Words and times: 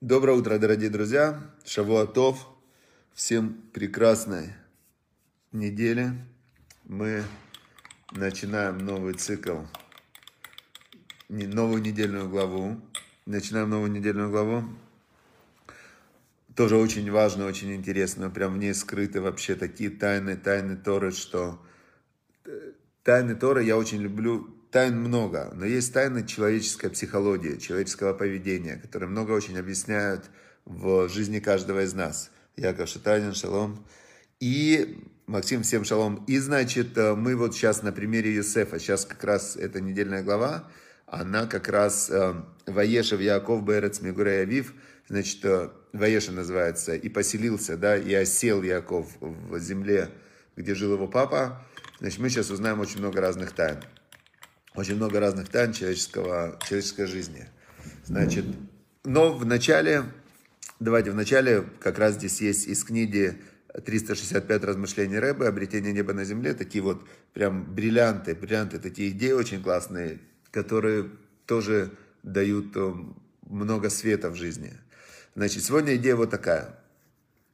Доброе 0.00 0.38
утро, 0.38 0.58
дорогие 0.58 0.90
друзья. 0.90 1.42
Шавуатов. 1.64 2.46
Всем 3.14 3.60
прекрасной 3.72 4.54
недели. 5.50 6.12
Мы 6.84 7.24
начинаем 8.12 8.78
новый 8.78 9.14
цикл, 9.14 9.62
новую 11.28 11.82
недельную 11.82 12.28
главу. 12.28 12.80
Начинаем 13.26 13.70
новую 13.70 13.90
недельную 13.90 14.30
главу. 14.30 14.62
Тоже 16.54 16.76
очень 16.76 17.10
важно, 17.10 17.46
очень 17.46 17.74
интересно. 17.74 18.30
Прям 18.30 18.54
в 18.54 18.58
ней 18.58 18.74
скрыты 18.74 19.20
вообще 19.20 19.56
такие 19.56 19.90
тайны, 19.90 20.36
тайны 20.36 20.76
Торы, 20.76 21.10
что 21.10 21.60
э, 22.44 22.70
тайны 23.02 23.34
Торы 23.34 23.64
я 23.64 23.76
очень 23.76 24.00
люблю 24.00 24.57
тайн 24.70 24.96
много, 24.96 25.50
но 25.54 25.64
есть 25.64 25.92
тайны 25.92 26.26
человеческой 26.26 26.90
психологии, 26.90 27.56
человеческого 27.56 28.12
поведения, 28.12 28.76
которые 28.76 29.08
много 29.08 29.32
очень 29.32 29.58
объясняют 29.58 30.24
в 30.64 31.08
жизни 31.08 31.38
каждого 31.38 31.82
из 31.82 31.94
нас. 31.94 32.30
Яков 32.56 32.88
Шатанин, 32.88 33.34
шалом. 33.34 33.86
И 34.40 34.98
Максим, 35.26 35.62
всем 35.62 35.84
шалом. 35.84 36.24
И, 36.26 36.38
значит, 36.38 36.96
э, 36.98 37.14
мы 37.14 37.36
вот 37.36 37.54
сейчас 37.54 37.82
на 37.82 37.92
примере 37.92 38.34
Юсефа, 38.34 38.78
сейчас 38.78 39.04
как 39.04 39.22
раз 39.24 39.56
эта 39.56 39.80
недельная 39.80 40.22
глава, 40.22 40.68
она 41.06 41.46
как 41.46 41.68
раз 41.68 42.10
э, 42.10 42.34
Ваешев 42.66 43.20
Яков 43.20 43.64
Берец 43.64 44.00
Мигурей 44.00 44.42
Авив, 44.42 44.74
значит, 45.08 45.44
э, 45.44 45.70
Ваеша 45.92 46.32
называется, 46.32 46.94
и 46.94 47.08
поселился, 47.08 47.76
да, 47.76 47.96
и 47.96 48.12
осел 48.12 48.62
Яков 48.62 49.08
в 49.20 49.58
земле, 49.58 50.10
где 50.56 50.74
жил 50.74 50.94
его 50.94 51.08
папа. 51.08 51.64
Значит, 52.00 52.18
мы 52.18 52.28
сейчас 52.28 52.50
узнаем 52.50 52.80
очень 52.80 52.98
много 52.98 53.20
разных 53.20 53.52
тайн 53.52 53.78
очень 54.74 54.96
много 54.96 55.20
разных 55.20 55.48
тайн 55.48 55.72
человеческого, 55.72 56.58
человеческой 56.66 57.06
жизни. 57.06 57.46
Значит, 58.04 58.44
но 59.04 59.32
в 59.32 59.44
начале, 59.46 60.04
давайте 60.80 61.10
в 61.10 61.14
начале, 61.14 61.64
как 61.80 61.98
раз 61.98 62.14
здесь 62.14 62.40
есть 62.40 62.66
из 62.66 62.84
книги 62.84 63.40
365 63.84 64.64
размышлений 64.64 65.18
Рэбы, 65.18 65.46
обретение 65.46 65.92
неба 65.92 66.12
на 66.12 66.24
земле, 66.24 66.54
такие 66.54 66.82
вот 66.82 67.06
прям 67.32 67.74
бриллианты, 67.74 68.34
бриллианты, 68.34 68.78
такие 68.78 69.10
идеи 69.10 69.32
очень 69.32 69.62
классные, 69.62 70.18
которые 70.50 71.10
тоже 71.46 71.92
дают 72.22 72.76
э, 72.76 72.94
много 73.46 73.90
света 73.90 74.30
в 74.30 74.34
жизни. 74.34 74.72
Значит, 75.34 75.64
сегодня 75.64 75.96
идея 75.96 76.16
вот 76.16 76.30
такая. 76.30 76.78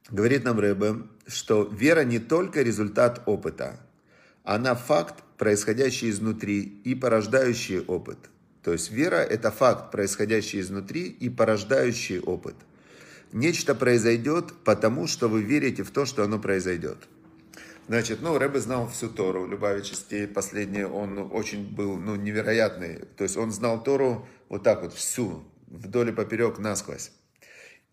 Говорит 0.09 0.43
нам 0.43 0.59
Рэбе, 0.59 1.03
что 1.27 1.63
вера 1.63 2.03
не 2.03 2.19
только 2.19 2.61
результат 2.61 3.23
опыта, 3.25 3.79
она 4.45 4.75
факт, 4.75 5.23
происходящий 5.37 6.09
изнутри 6.09 6.61
и 6.61 6.95
порождающий 6.95 7.81
опыт. 7.81 8.17
То 8.63 8.71
есть 8.71 8.91
вера– 8.91 9.15
это 9.35 9.51
факт, 9.51 9.91
происходящий 9.91 10.59
изнутри 10.59 11.07
и 11.07 11.29
порождающий 11.29 12.19
опыт. 12.19 12.55
Нечто 13.33 13.75
произойдет, 13.75 14.53
потому 14.63 15.07
что 15.07 15.27
вы 15.27 15.41
верите 15.41 15.83
в 15.83 15.91
то, 15.91 16.05
что 16.05 16.23
оно 16.23 16.39
произойдет. 16.39 16.97
Значит, 17.87 18.21
ну, 18.21 18.37
Рэбе 18.37 18.59
знал 18.59 18.87
всю 18.87 19.09
Тору, 19.09 19.47
Любавичестей 19.47 20.27
последний, 20.27 20.85
он 20.85 21.29
очень 21.31 21.75
был, 21.75 21.97
ну, 21.97 22.15
невероятный. 22.15 23.05
То 23.17 23.23
есть 23.23 23.37
он 23.37 23.51
знал 23.51 23.83
Тору 23.83 24.27
вот 24.49 24.63
так 24.63 24.81
вот, 24.83 24.93
всю, 24.93 25.43
вдоль 25.67 26.09
и 26.09 26.11
поперек, 26.11 26.57
насквозь. 26.59 27.11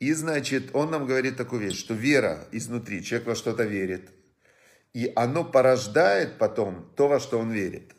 И, 0.01 0.13
значит, 0.13 0.71
он 0.75 0.91
нам 0.91 1.07
говорит 1.07 1.37
такую 1.37 1.63
вещь, 1.63 1.79
что 1.79 1.95
вера 1.95 2.47
изнутри, 2.53 3.03
человек 3.03 3.29
во 3.29 3.35
что-то 3.35 3.65
верит, 3.65 4.11
и 4.95 5.13
оно 5.17 5.45
порождает 5.45 6.39
потом 6.39 6.91
то, 6.97 7.09
во 7.09 7.21
что 7.21 7.39
он 7.39 7.51
верит. 7.51 7.95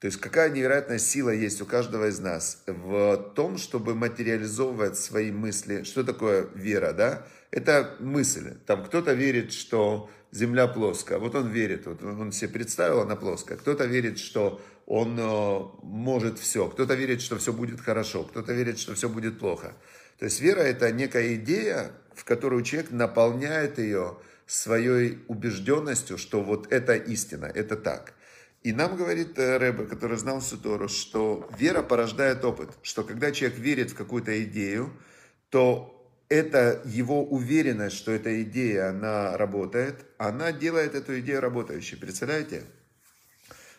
То 0.00 0.06
есть 0.06 0.18
какая 0.18 0.50
невероятная 0.50 0.98
сила 0.98 1.30
есть 1.30 1.60
у 1.60 1.66
каждого 1.66 2.08
из 2.08 2.20
нас 2.20 2.62
в 2.66 3.16
том, 3.34 3.58
чтобы 3.58 3.94
материализовывать 3.94 4.96
свои 4.96 5.32
мысли. 5.32 5.82
Что 5.82 6.04
такое 6.04 6.48
вера, 6.54 6.92
да? 6.92 7.26
Это 7.50 7.96
мысль. 7.98 8.54
Там 8.66 8.84
кто-то 8.84 9.12
верит, 9.12 9.52
что 9.52 10.08
Земля 10.30 10.68
плоская. 10.68 11.18
Вот 11.18 11.34
он 11.34 11.48
верит, 11.48 11.86
вот 11.86 12.02
он 12.02 12.32
себе 12.32 12.50
представил, 12.50 13.00
она 13.00 13.16
плоская. 13.16 13.56
Кто-то 13.56 13.86
верит, 13.86 14.18
что 14.18 14.60
он 14.86 15.18
э, 15.18 15.60
может 15.82 16.38
все. 16.38 16.68
Кто-то 16.68 16.94
верит, 16.94 17.22
что 17.22 17.38
все 17.38 17.52
будет 17.52 17.80
хорошо. 17.80 18.24
Кто-то 18.24 18.52
верит, 18.52 18.78
что 18.78 18.94
все 18.94 19.08
будет 19.08 19.38
плохо. 19.38 19.74
То 20.18 20.24
есть 20.24 20.40
вера 20.40 20.60
это 20.60 20.90
некая 20.90 21.34
идея, 21.36 21.92
в 22.14 22.24
которую 22.24 22.62
человек 22.62 22.90
наполняет 22.90 23.78
ее 23.78 24.18
своей 24.46 25.18
убежденностью, 25.28 26.18
что 26.18 26.42
вот 26.42 26.72
это 26.72 26.94
истина, 26.94 27.46
это 27.46 27.76
так. 27.76 28.14
И 28.62 28.72
нам 28.72 28.96
говорит 28.96 29.38
э, 29.38 29.56
Рэбе, 29.58 29.86
который 29.86 30.16
знал 30.16 30.40
всю 30.40 30.88
что 30.88 31.48
вера 31.58 31.82
порождает 31.82 32.44
опыт, 32.44 32.70
что 32.82 33.04
когда 33.04 33.30
человек 33.30 33.58
верит 33.58 33.90
в 33.90 33.94
какую-то 33.94 34.42
идею, 34.44 34.92
то 35.50 35.94
это 36.28 36.82
его 36.84 37.24
уверенность, 37.24 37.96
что 37.96 38.10
эта 38.10 38.42
идея, 38.42 38.90
она 38.90 39.36
работает, 39.36 40.04
она 40.18 40.50
делает 40.52 40.94
эту 40.94 41.20
идею 41.20 41.40
работающей. 41.40 41.96
Представляете? 41.96 42.64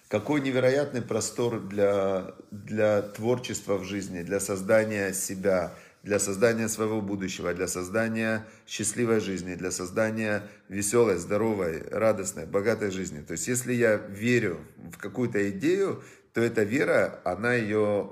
Какой 0.08 0.42
невероятный 0.42 1.04
простор 1.04 1.60
для, 1.60 2.34
для 2.50 3.04
творчества 3.04 3.78
в 3.78 3.84
жизни, 3.84 4.24
для 4.24 4.40
создания 4.40 5.14
себя, 5.14 5.76
для 6.04 6.20
создания 6.20 6.70
своего 6.70 7.02
будущего, 7.02 7.54
для 7.54 7.68
создания 7.68 8.46
счастливой 8.68 9.20
жизни, 9.20 9.56
для 9.56 9.72
создания 9.72 10.44
веселой, 10.70 11.18
здоровой, 11.18 11.84
радостной, 11.90 12.46
богатой 12.46 12.92
жизни. 12.92 13.22
То 13.22 13.34
есть, 13.34 13.48
если 13.48 13.74
я 13.74 13.96
верю 13.96 14.60
в 14.78 14.98
какую-то 14.98 15.50
идею, 15.52 16.04
то 16.34 16.42
эта 16.42 16.64
вера, 16.64 17.22
она 17.26 17.54
ее 17.54 18.12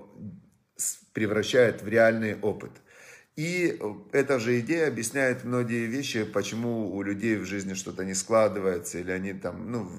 превращает 1.13 1.81
в 1.81 1.87
реальный 1.87 2.37
опыт. 2.39 2.71
И 3.35 3.79
эта 4.11 4.39
же 4.39 4.59
идея 4.59 4.87
объясняет 4.87 5.43
многие 5.43 5.85
вещи, 5.85 6.23
почему 6.23 6.93
у 6.93 7.03
людей 7.03 7.37
в 7.37 7.45
жизни 7.45 7.75
что-то 7.75 8.03
не 8.03 8.15
складывается, 8.15 8.97
или 8.97 9.11
они 9.11 9.33
там, 9.33 9.71
ну, 9.71 9.89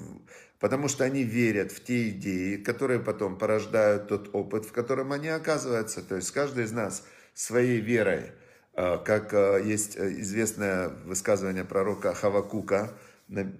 потому 0.59 0.89
что 0.89 1.05
они 1.05 1.23
верят 1.23 1.71
в 1.71 1.81
те 1.81 2.09
идеи, 2.09 2.57
которые 2.57 2.99
потом 2.99 3.37
порождают 3.37 4.09
тот 4.09 4.29
опыт, 4.33 4.65
в 4.65 4.73
котором 4.73 5.13
они 5.13 5.29
оказываются. 5.29 6.01
То 6.03 6.17
есть 6.17 6.31
каждый 6.31 6.65
из 6.65 6.71
нас– 6.71 7.03
своей 7.39 7.79
верой. 7.79 8.31
А, 8.73 8.97
как 8.97 9.33
а, 9.33 9.57
есть 9.57 9.95
э, 9.95 10.19
известное 10.19 10.89
высказывание 10.89 11.63
пророка 11.63 12.13
Хавакука, 12.13 12.93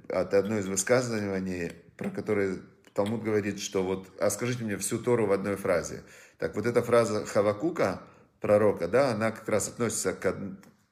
это 0.09 0.39
одно 0.39 0.57
из 0.57 0.67
высказываний, 0.67 1.71
про 1.95 2.09
которое 2.09 2.57
Талмуд 2.93 3.23
говорит, 3.23 3.59
что 3.61 3.83
вот, 3.83 4.09
а 4.19 4.29
скажите 4.31 4.63
мне 4.63 4.77
всю 4.77 4.97
Тору 4.99 5.27
в 5.27 5.31
одной 5.31 5.55
фразе. 5.55 6.03
Так 6.39 6.55
вот 6.55 6.65
эта 6.65 6.81
фраза 6.81 7.25
Хавакука, 7.25 8.01
пророка, 8.41 8.87
да, 8.87 9.11
она 9.11 9.31
как 9.31 9.47
раз 9.47 9.69
относится 9.69 10.11
к, 10.11 10.35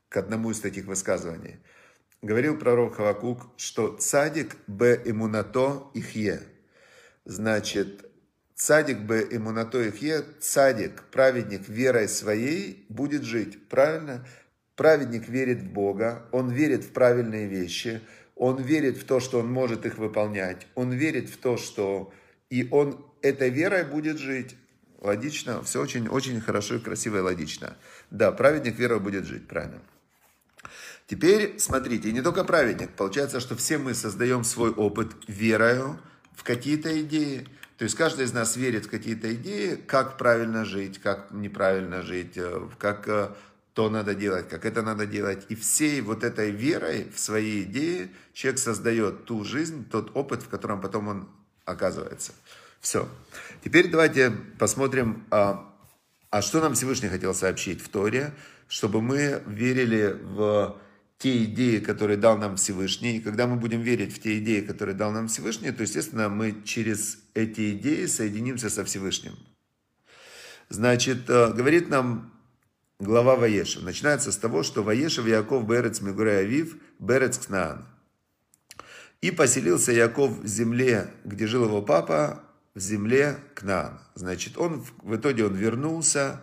к 0.07 0.17
одному 0.17 0.51
из 0.51 0.61
таких 0.61 0.85
высказываний. 0.85 1.57
Говорил 2.21 2.57
пророк 2.57 2.95
Хавакук, 2.95 3.47
что 3.57 3.97
цадик 3.97 4.55
б 4.67 5.01
имунато 5.03 5.89
ихе. 5.93 6.41
Значит, 7.25 8.06
Цадик 8.57 9.01
бы 9.01 9.27
имунато 9.29 9.87
ихе, 9.87 10.25
цадик, 10.39 11.03
праведник 11.11 11.69
верой 11.69 12.09
своей 12.09 12.87
будет 12.89 13.21
жить. 13.21 13.69
Правильно? 13.69 14.25
Праведник 14.75 15.29
верит 15.29 15.59
в 15.59 15.69
Бога, 15.69 16.25
он 16.31 16.49
верит 16.49 16.83
в 16.83 16.89
правильные 16.89 17.47
вещи, 17.47 18.01
он 18.35 18.59
верит 18.59 18.97
в 18.97 19.03
то, 19.05 19.19
что 19.19 19.39
он 19.39 19.51
может 19.51 19.85
их 19.85 19.99
выполнять, 19.99 20.65
он 20.73 20.91
верит 20.91 21.29
в 21.29 21.37
то, 21.37 21.57
что 21.57 22.11
и 22.49 22.67
он 22.71 23.05
этой 23.21 23.51
верой 23.51 23.83
будет 23.83 24.17
жить. 24.17 24.55
Логично, 25.01 25.61
все 25.61 25.79
очень, 25.79 26.07
очень 26.07 26.41
хорошо 26.41 26.75
и 26.75 26.79
красиво 26.79 27.17
и 27.17 27.21
логично. 27.21 27.77
Да, 28.09 28.31
праведник 28.31 28.79
верой 28.79 28.99
будет 28.99 29.25
жить, 29.25 29.47
правильно. 29.47 29.81
Теперь, 31.05 31.59
смотрите, 31.59 32.11
не 32.11 32.23
только 32.23 32.43
праведник. 32.43 32.89
Получается, 32.89 33.39
что 33.39 33.55
все 33.55 33.77
мы 33.77 33.93
создаем 33.93 34.43
свой 34.43 34.71
опыт 34.71 35.11
верою 35.27 35.99
в 36.35 36.43
какие-то 36.43 36.99
идеи. 37.01 37.47
То 37.77 37.83
есть 37.83 37.95
каждый 37.95 38.25
из 38.25 38.33
нас 38.33 38.57
верит 38.57 38.85
в 38.85 38.89
какие-то 38.89 39.33
идеи, 39.35 39.75
как 39.75 40.17
правильно 40.17 40.65
жить, 40.65 40.99
как 40.99 41.31
неправильно 41.31 42.01
жить, 42.01 42.35
э, 42.35 42.67
как 42.79 43.07
э, 43.07 43.29
то 43.73 43.91
надо 43.91 44.15
делать, 44.15 44.49
как 44.49 44.65
это 44.65 44.81
надо 44.81 45.05
делать. 45.05 45.45
И 45.49 45.55
всей 45.55 46.01
вот 46.01 46.23
этой 46.23 46.49
верой 46.49 47.11
в 47.13 47.19
свои 47.19 47.61
идеи 47.61 48.09
человек 48.33 48.59
создает 48.59 49.25
ту 49.25 49.43
жизнь, 49.43 49.87
тот 49.87 50.09
опыт, 50.15 50.41
в 50.41 50.49
котором 50.49 50.81
потом 50.81 51.07
он 51.07 51.29
оказывается. 51.65 52.33
Все. 52.81 53.07
Теперь 53.63 53.91
давайте 53.91 54.31
посмотрим, 54.57 55.25
а, 55.29 55.71
а 56.31 56.41
что 56.41 56.59
нам 56.61 56.73
Всевышний 56.73 57.09
хотел 57.09 57.35
сообщить 57.35 57.81
в 57.81 57.89
Торе, 57.89 58.33
чтобы 58.67 59.01
мы 59.01 59.43
верили 59.45 60.17
в 60.19 60.75
те 61.17 61.43
идеи, 61.45 61.79
которые 61.79 62.17
дал 62.17 62.37
нам 62.37 62.57
Всевышний. 62.57 63.17
И 63.17 63.21
когда 63.21 63.47
мы 63.47 63.55
будем 63.55 63.81
верить 63.81 64.13
в 64.13 64.19
те 64.19 64.37
идеи, 64.37 64.61
которые 64.61 64.95
дал 64.95 65.11
нам 65.11 65.27
Всевышний, 65.27 65.71
то, 65.71 65.83
естественно, 65.83 66.29
мы 66.29 66.61
через 66.63 67.19
эти 67.33 67.73
идеи 67.73 68.05
соединимся 68.05 68.69
со 68.69 68.85
Всевышним. 68.85 69.33
Значит, 70.69 71.29
э, 71.29 71.53
говорит 71.53 71.89
нам 71.89 72.33
глава 72.99 73.35
Ваешев. 73.35 73.83
Начинается 73.83 74.31
с 74.31 74.37
того, 74.37 74.63
что 74.63 74.83
Ваешев 74.83 75.25
Яков 75.25 75.67
Берец 75.67 76.01
Мегурей 76.01 76.39
Авив 76.39 76.77
Берец 76.99 77.37
Кнаан. 77.37 77.85
И 79.21 79.31
поселился 79.31 79.91
Яков 79.91 80.39
в 80.39 80.47
земле, 80.47 81.11
где 81.25 81.47
жил 81.47 81.65
его 81.65 81.81
папа, 81.81 82.43
в 82.75 82.79
земле 82.79 83.39
Кнаан. 83.55 83.99
Значит, 84.13 84.57
он 84.57 84.85
в 85.01 85.15
итоге 85.15 85.45
он 85.45 85.55
вернулся, 85.55 86.41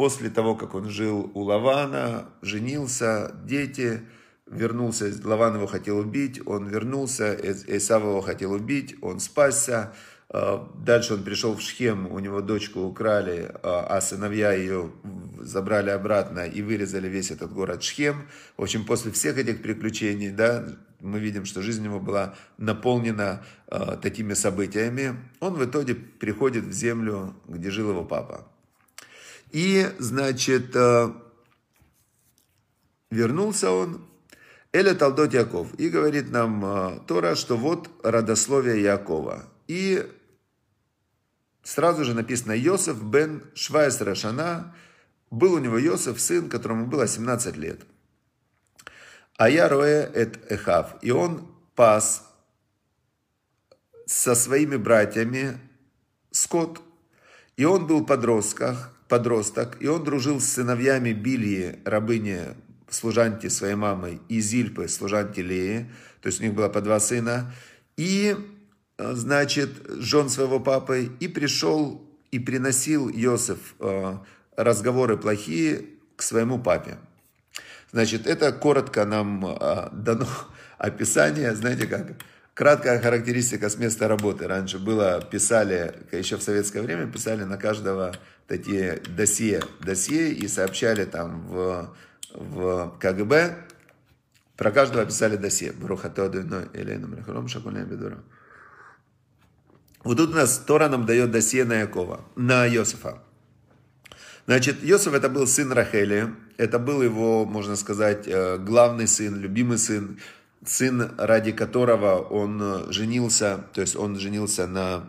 после 0.00 0.30
того, 0.30 0.54
как 0.54 0.74
он 0.74 0.88
жил 0.88 1.30
у 1.34 1.42
Лавана, 1.42 2.30
женился, 2.40 3.34
дети, 3.44 4.00
вернулся, 4.46 5.12
Лаван 5.22 5.56
его 5.56 5.66
хотел 5.66 5.98
убить, 5.98 6.40
он 6.46 6.68
вернулся, 6.68 7.36
Исав 7.66 8.02
его 8.02 8.22
хотел 8.22 8.52
убить, 8.52 8.96
он 9.02 9.20
спасся, 9.20 9.92
а, 10.30 10.66
Дальше 10.74 11.12
он 11.12 11.22
пришел 11.22 11.54
в 11.54 11.60
Шхем, 11.60 12.10
у 12.10 12.18
него 12.18 12.40
дочку 12.40 12.80
украли, 12.80 13.52
а, 13.62 13.88
а 13.90 14.00
сыновья 14.00 14.54
ее 14.54 14.90
забрали 15.38 15.90
обратно 15.90 16.46
и 16.46 16.62
вырезали 16.62 17.06
весь 17.06 17.30
этот 17.30 17.52
город 17.52 17.82
Шхем. 17.82 18.26
В 18.56 18.62
общем, 18.62 18.86
после 18.86 19.12
всех 19.12 19.36
этих 19.36 19.60
приключений, 19.60 20.30
да, 20.30 20.64
мы 21.00 21.18
видим, 21.18 21.44
что 21.44 21.60
жизнь 21.60 21.84
его 21.84 22.00
была 22.00 22.36
наполнена 22.56 23.42
э, 23.66 23.98
такими 24.00 24.32
событиями. 24.32 25.16
Он 25.40 25.56
в 25.56 25.64
итоге 25.66 25.94
приходит 25.94 26.64
в 26.64 26.72
землю, 26.72 27.34
где 27.46 27.70
жил 27.70 27.90
его 27.90 28.04
папа. 28.06 28.46
И, 29.52 29.86
значит, 29.98 30.74
э, 30.74 31.12
вернулся 33.10 33.70
он, 33.70 34.06
Эля 34.72 34.94
Талдот 34.94 35.34
Яков, 35.34 35.74
и 35.78 35.88
говорит 35.88 36.30
нам 36.30 36.64
э, 36.64 37.00
Тора, 37.06 37.34
что 37.34 37.56
вот 37.56 37.90
родословие 38.04 38.82
Якова. 38.82 39.48
И 39.66 40.08
сразу 41.64 42.04
же 42.04 42.14
написано 42.14 42.52
Йосеф 42.52 43.02
бен 43.02 43.42
Швайс 43.54 44.00
Рашана, 44.00 44.74
был 45.30 45.54
у 45.54 45.58
него 45.58 45.78
Йосеф, 45.78 46.20
сын, 46.20 46.48
которому 46.48 46.86
было 46.86 47.08
17 47.08 47.56
лет. 47.56 47.80
А 49.36 49.48
я 49.48 49.68
роэ 49.68 50.10
эт 50.12 50.52
эхав. 50.52 50.96
И 51.02 51.10
он 51.10 51.50
пас 51.74 52.30
со 54.06 54.34
своими 54.34 54.76
братьями 54.76 55.58
скот. 56.30 56.80
И 57.56 57.64
он 57.64 57.86
был 57.86 58.04
подростках, 58.04 58.92
подросток, 59.10 59.76
и 59.80 59.88
он 59.88 60.02
дружил 60.04 60.40
с 60.40 60.46
сыновьями 60.46 61.12
Бильи, 61.12 61.80
рабыни, 61.84 62.54
служанки 62.88 63.48
своей 63.48 63.74
мамой, 63.74 64.20
и 64.28 64.40
Зильпы, 64.40 64.88
служанки 64.88 65.40
Леи, 65.40 65.90
то 66.22 66.28
есть 66.28 66.40
у 66.40 66.44
них 66.44 66.54
было 66.54 66.68
по 66.68 66.80
два 66.80 66.98
сына, 67.00 67.52
и, 67.98 68.34
значит, 68.98 69.70
жен 69.88 70.30
своего 70.30 70.60
папы, 70.60 71.10
и 71.20 71.28
пришел 71.28 72.02
и 72.30 72.38
приносил 72.38 73.10
Иосиф 73.10 73.74
э, 73.80 74.18
разговоры 74.56 75.16
плохие 75.16 75.84
к 76.16 76.22
своему 76.22 76.58
папе. 76.58 76.96
Значит, 77.92 78.26
это 78.26 78.52
коротко 78.52 79.04
нам 79.04 79.44
а, 79.44 79.90
дано 79.92 80.28
описание, 80.78 81.54
знаете 81.54 81.86
как, 81.86 82.12
краткая 82.60 83.00
характеристика 83.00 83.70
с 83.70 83.78
места 83.78 84.06
работы. 84.06 84.46
Раньше 84.46 84.78
было, 84.78 85.22
писали, 85.22 85.94
еще 86.12 86.36
в 86.36 86.42
советское 86.42 86.82
время, 86.82 87.10
писали 87.10 87.44
на 87.44 87.56
каждого 87.56 88.14
такие 88.46 89.00
досье, 89.16 89.62
досье 89.80 90.30
и 90.30 90.46
сообщали 90.46 91.06
там 91.06 91.46
в, 91.48 91.96
в 92.34 92.98
КГБ, 93.00 93.56
про 94.58 94.70
каждого 94.72 95.06
писали 95.06 95.36
досье. 95.36 95.72
Вот 100.04 100.18
тут 100.18 100.30
у 100.30 100.34
нас 100.34 100.58
Тора 100.58 100.90
нам 100.90 101.06
дает 101.06 101.30
досье 101.30 101.64
на 101.64 101.80
Якова, 101.80 102.26
на 102.36 102.66
Йосифа. 102.66 103.22
Значит, 104.44 104.82
Йосиф 104.82 105.14
это 105.14 105.30
был 105.30 105.46
сын 105.46 105.72
Рахели, 105.72 106.28
это 106.58 106.78
был 106.78 107.00
его, 107.00 107.46
можно 107.46 107.74
сказать, 107.76 108.28
э, 108.28 108.58
главный 108.58 109.08
сын, 109.08 109.40
любимый 109.40 109.78
сын, 109.78 110.18
сын, 110.64 111.12
ради 111.18 111.52
которого 111.52 112.20
он 112.20 112.60
э, 112.62 112.92
женился, 112.92 113.64
то 113.72 113.80
есть 113.80 113.96
он 113.96 114.18
женился 114.18 114.66
на 114.66 115.04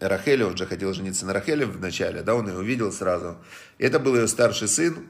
Рахеле, 0.00 0.46
он 0.46 0.56
же 0.56 0.66
хотел 0.66 0.92
жениться 0.92 1.26
на 1.26 1.32
Рахеле 1.32 1.66
вначале, 1.66 2.22
да, 2.22 2.34
он 2.34 2.48
ее 2.48 2.58
увидел 2.58 2.92
сразу. 2.92 3.36
Это 3.78 3.98
был 3.98 4.16
ее 4.16 4.28
старший 4.28 4.68
сын, 4.68 5.06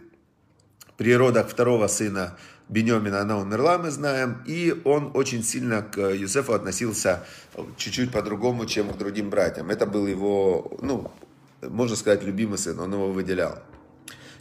при 0.96 1.14
родах 1.14 1.48
второго 1.48 1.88
сына 1.88 2.37
Бенемина 2.69 3.20
она 3.20 3.38
умерла, 3.38 3.78
мы 3.78 3.90
знаем, 3.90 4.43
и 4.44 4.81
он 4.84 5.12
очень 5.14 5.44
сильно 5.44 5.82
к 5.82 6.00
Юсефу 6.00 6.52
относился 6.52 7.25
чуть-чуть 7.76 8.10
по-другому, 8.10 8.66
чем 8.66 8.92
к 8.92 8.99
другим 8.99 9.31
братьям. 9.31 9.70
Это 9.70 9.87
был 9.87 10.06
его, 10.06 10.76
ну, 10.82 11.10
можно 11.62 11.94
сказать, 11.94 12.25
любимый 12.25 12.58
сын, 12.58 12.78
он 12.81 12.92
его 12.92 13.12
выделял. 13.12 13.60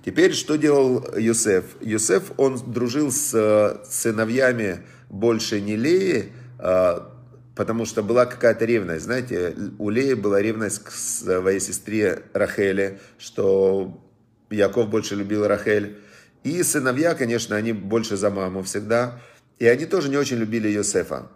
Теперь, 0.04 0.34
что 0.34 0.56
делал 0.56 1.06
Юсеф? 1.18 1.66
Юсеф, 1.82 2.32
он 2.38 2.58
дружил 2.72 3.12
с 3.12 3.32
э, 3.34 3.84
сыновьями 3.90 4.84
больше 5.16 5.62
не 5.62 5.76
Леи, 5.78 6.32
а, 6.60 7.12
потому 7.56 7.86
что 7.86 8.04
была 8.04 8.26
какая-то 8.26 8.66
ревность. 8.66 9.06
Знаете, 9.06 9.56
у 9.80 9.90
Леи 9.90 10.14
была 10.14 10.42
ревность 10.42 10.84
к 10.84 10.92
своей 10.92 11.60
сестре 11.60 12.24
Рахеле, 12.34 13.00
что 13.18 14.02
Яков 14.50 14.90
больше 14.90 15.16
любил 15.16 15.48
Рахель. 15.48 15.98
И 16.44 16.62
сыновья, 16.64 17.16
конечно, 17.16 17.56
они 17.56 17.72
больше 17.72 18.18
за 18.18 18.30
маму 18.30 18.62
всегда. 18.64 19.20
И 19.58 19.66
они 19.66 19.86
тоже 19.86 20.10
не 20.10 20.18
очень 20.18 20.38
любили 20.38 20.68
Йосефа. 20.68 21.32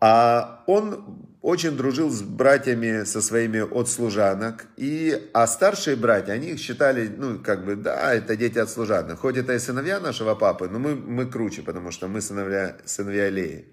А 0.00 0.62
он 0.66 1.23
очень 1.44 1.76
дружил 1.76 2.08
с 2.08 2.22
братьями, 2.22 3.04
со 3.04 3.20
своими 3.20 3.60
от 3.60 3.90
служанок. 3.90 4.64
И, 4.78 5.28
а 5.34 5.46
старшие 5.46 5.94
братья, 5.94 6.32
они 6.32 6.52
их 6.52 6.58
считали, 6.58 7.06
ну, 7.06 7.38
как 7.38 7.66
бы, 7.66 7.76
да, 7.76 8.14
это 8.14 8.34
дети 8.34 8.58
от 8.58 8.70
служанок. 8.70 9.18
Хоть 9.18 9.36
это 9.36 9.52
и 9.52 9.58
сыновья 9.58 10.00
нашего 10.00 10.34
папы, 10.34 10.70
но 10.70 10.78
мы, 10.78 10.94
мы 10.94 11.26
круче, 11.26 11.60
потому 11.60 11.90
что 11.90 12.08
мы 12.08 12.22
сыновья, 12.22 12.78
сыновья 12.86 13.28
Леи. 13.28 13.66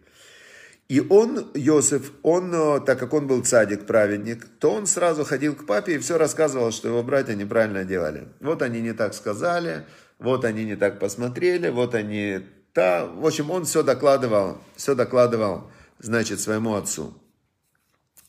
И 0.90 1.00
он, 1.00 1.50
Йосиф, 1.54 2.12
он, 2.24 2.54
э, 2.54 2.82
так 2.82 3.00
как 3.00 3.14
он 3.14 3.26
был 3.26 3.42
цадик, 3.42 3.86
праведник, 3.86 4.46
то 4.60 4.74
он 4.74 4.86
сразу 4.86 5.24
ходил 5.24 5.56
к 5.56 5.66
папе 5.66 5.96
и 5.96 6.00
все 6.00 6.18
рассказывал, 6.18 6.72
что 6.72 6.90
его 6.90 7.04
братья 7.04 7.36
неправильно 7.36 7.86
делали. 7.86 8.28
Вот 8.42 8.62
они 8.64 8.82
не 8.82 8.92
так 8.92 9.14
сказали, 9.14 9.86
вот 10.20 10.44
они 10.44 10.66
не 10.66 10.76
так 10.76 11.00
посмотрели, 11.00 11.70
вот 11.70 11.96
они... 11.96 12.42
Та... 12.74 13.06
В 13.06 13.26
общем, 13.26 13.50
он 13.50 13.64
все 13.64 13.82
докладывал, 13.82 14.58
все 14.76 14.94
докладывал, 14.94 15.72
значит, 16.00 16.42
своему 16.42 16.76
отцу. 16.76 17.21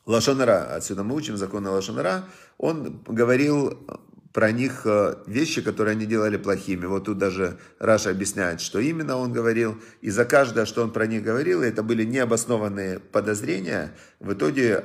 Лашонара, 0.06 0.74
отсюда 0.74 1.04
мы 1.04 1.14
учим 1.14 1.36
законы 1.36 1.70
Лашонара, 1.70 2.24
он 2.58 3.02
говорил 3.06 3.78
про 4.32 4.50
них 4.50 4.82
э, 4.86 5.16
вещи, 5.26 5.60
которые 5.60 5.92
они 5.92 6.06
делали 6.06 6.36
плохими. 6.36 6.86
Вот 6.86 7.04
тут 7.04 7.18
даже 7.18 7.58
Раша 7.78 8.10
объясняет, 8.10 8.60
что 8.60 8.80
именно 8.80 9.16
он 9.16 9.32
говорил. 9.32 9.80
И 10.00 10.10
за 10.10 10.24
каждое, 10.24 10.64
что 10.64 10.82
он 10.82 10.90
про 10.90 11.06
них 11.06 11.22
говорил, 11.22 11.62
это 11.62 11.82
были 11.82 12.04
необоснованные 12.04 12.98
подозрения. 12.98 13.94
В 14.20 14.32
итоге 14.32 14.84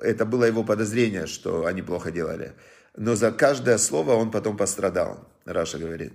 это 0.00 0.26
было 0.26 0.44
его 0.44 0.64
подозрение, 0.64 1.26
что 1.26 1.64
они 1.64 1.82
плохо 1.82 2.10
делали. 2.10 2.52
Но 2.96 3.16
за 3.16 3.32
каждое 3.32 3.78
слово 3.78 4.12
он 4.12 4.30
потом 4.30 4.56
пострадал, 4.56 5.28
Раша 5.46 5.78
говорит. 5.78 6.12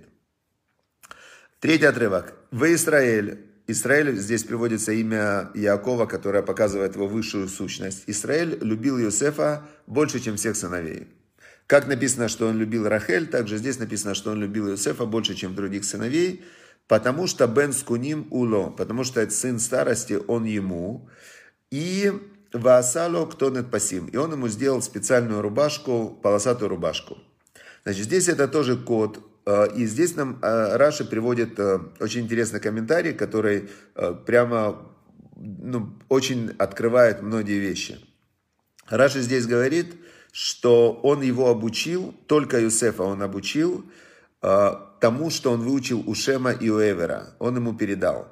Третий 1.58 1.86
отрывок. 1.86 2.34
В 2.50 2.64
Израиль 2.72 3.49
Израиль, 3.70 4.16
здесь 4.16 4.44
приводится 4.44 4.92
имя 4.92 5.50
Иакова, 5.54 6.06
которое 6.06 6.42
показывает 6.42 6.94
его 6.96 7.06
высшую 7.06 7.48
сущность. 7.48 8.04
Израиль 8.06 8.58
любил 8.60 8.98
Иосифа 8.98 9.62
больше, 9.86 10.20
чем 10.20 10.36
всех 10.36 10.56
сыновей. 10.56 11.08
Как 11.66 11.86
написано, 11.86 12.28
что 12.28 12.48
он 12.48 12.58
любил 12.58 12.88
Рахель, 12.88 13.28
также 13.28 13.58
здесь 13.58 13.78
написано, 13.78 14.14
что 14.14 14.32
он 14.32 14.40
любил 14.40 14.68
Иосифа 14.68 15.06
больше, 15.06 15.34
чем 15.34 15.54
других 15.54 15.84
сыновей, 15.84 16.44
потому 16.88 17.26
что 17.28 17.46
Бен 17.46 17.72
Скуним 17.72 18.26
Уло, 18.30 18.70
потому 18.70 19.04
что 19.04 19.20
это 19.20 19.32
сын 19.32 19.60
старости, 19.60 20.18
он 20.26 20.44
ему. 20.44 21.08
И 21.70 22.12
ועשה 22.52 23.05
לו 23.05 23.26
כתנת 23.26 23.70
פסים. 23.70 24.06
И 24.06 24.16
он 24.16 24.32
ему 24.32 24.48
сделал 24.48 24.82
специальную 24.82 25.42
рубашку, 25.42 26.18
полосатую 26.22 26.70
рубашку. 26.70 27.18
Значит, 27.84 28.06
здесь 28.06 28.28
это 28.28 28.48
тоже 28.48 28.76
код, 28.76 29.20
и 29.74 29.86
здесь 29.86 30.16
нам 30.16 30.38
э, 30.42 30.76
Раши 30.76 31.04
приводит 31.04 31.58
э, 31.58 31.80
очень 31.98 32.22
интересный 32.22 32.60
комментарий, 32.60 33.12
который 33.12 33.68
прямо 34.26 34.86
ну, 35.36 35.94
очень 36.08 36.50
открывает 36.58 37.22
многие 37.22 37.58
вещи. 37.58 37.98
Раши 38.88 39.20
здесь 39.20 39.46
говорит, 39.46 39.94
что 40.32 40.92
он 40.92 41.22
его 41.22 41.48
обучил, 41.48 42.14
только 42.26 42.60
Йосефа 42.60 43.02
он 43.02 43.22
обучил 43.22 43.84
тому, 45.00 45.30
что 45.30 45.52
он 45.52 45.60
выучил 45.62 46.02
у 46.06 46.14
Шема 46.14 46.52
и 46.52 46.68
у 46.70 46.80
Эвера. 46.80 47.34
Он 47.38 47.56
ему 47.56 47.74
передал. 47.74 48.28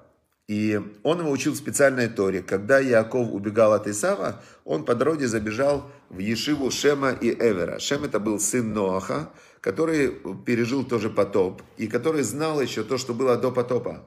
И 0.47 0.81
он 1.03 1.21
его 1.21 1.31
учил 1.31 1.53
в 1.53 1.57
специальной 1.57 2.09
Торе. 2.09 2.43
Когда 2.43 2.79
Яков 2.79 3.31
убегал 3.33 3.75
от 3.75 3.87
Исава, 3.87 4.43
он 4.65 4.85
по 4.85 4.95
дороге 4.95 5.29
забежал 5.29 5.91
в 6.09 6.19
Ешиву 6.19 6.71
Шема 6.71 7.11
и 7.11 7.31
Эвера. 7.31 7.79
Шем 7.79 8.05
это 8.05 8.19
был 8.19 8.41
сын 8.41 8.73
Ноаха, 8.73 9.31
который 9.61 10.11
пережил 10.45 10.85
тоже 10.85 11.11
потоп, 11.11 11.63
и 11.77 11.87
который 11.89 12.23
знал 12.23 12.61
еще 12.61 12.85
то, 12.85 12.99
что 12.99 13.15
было 13.15 13.37
до 13.37 13.51
потопа. 13.51 14.05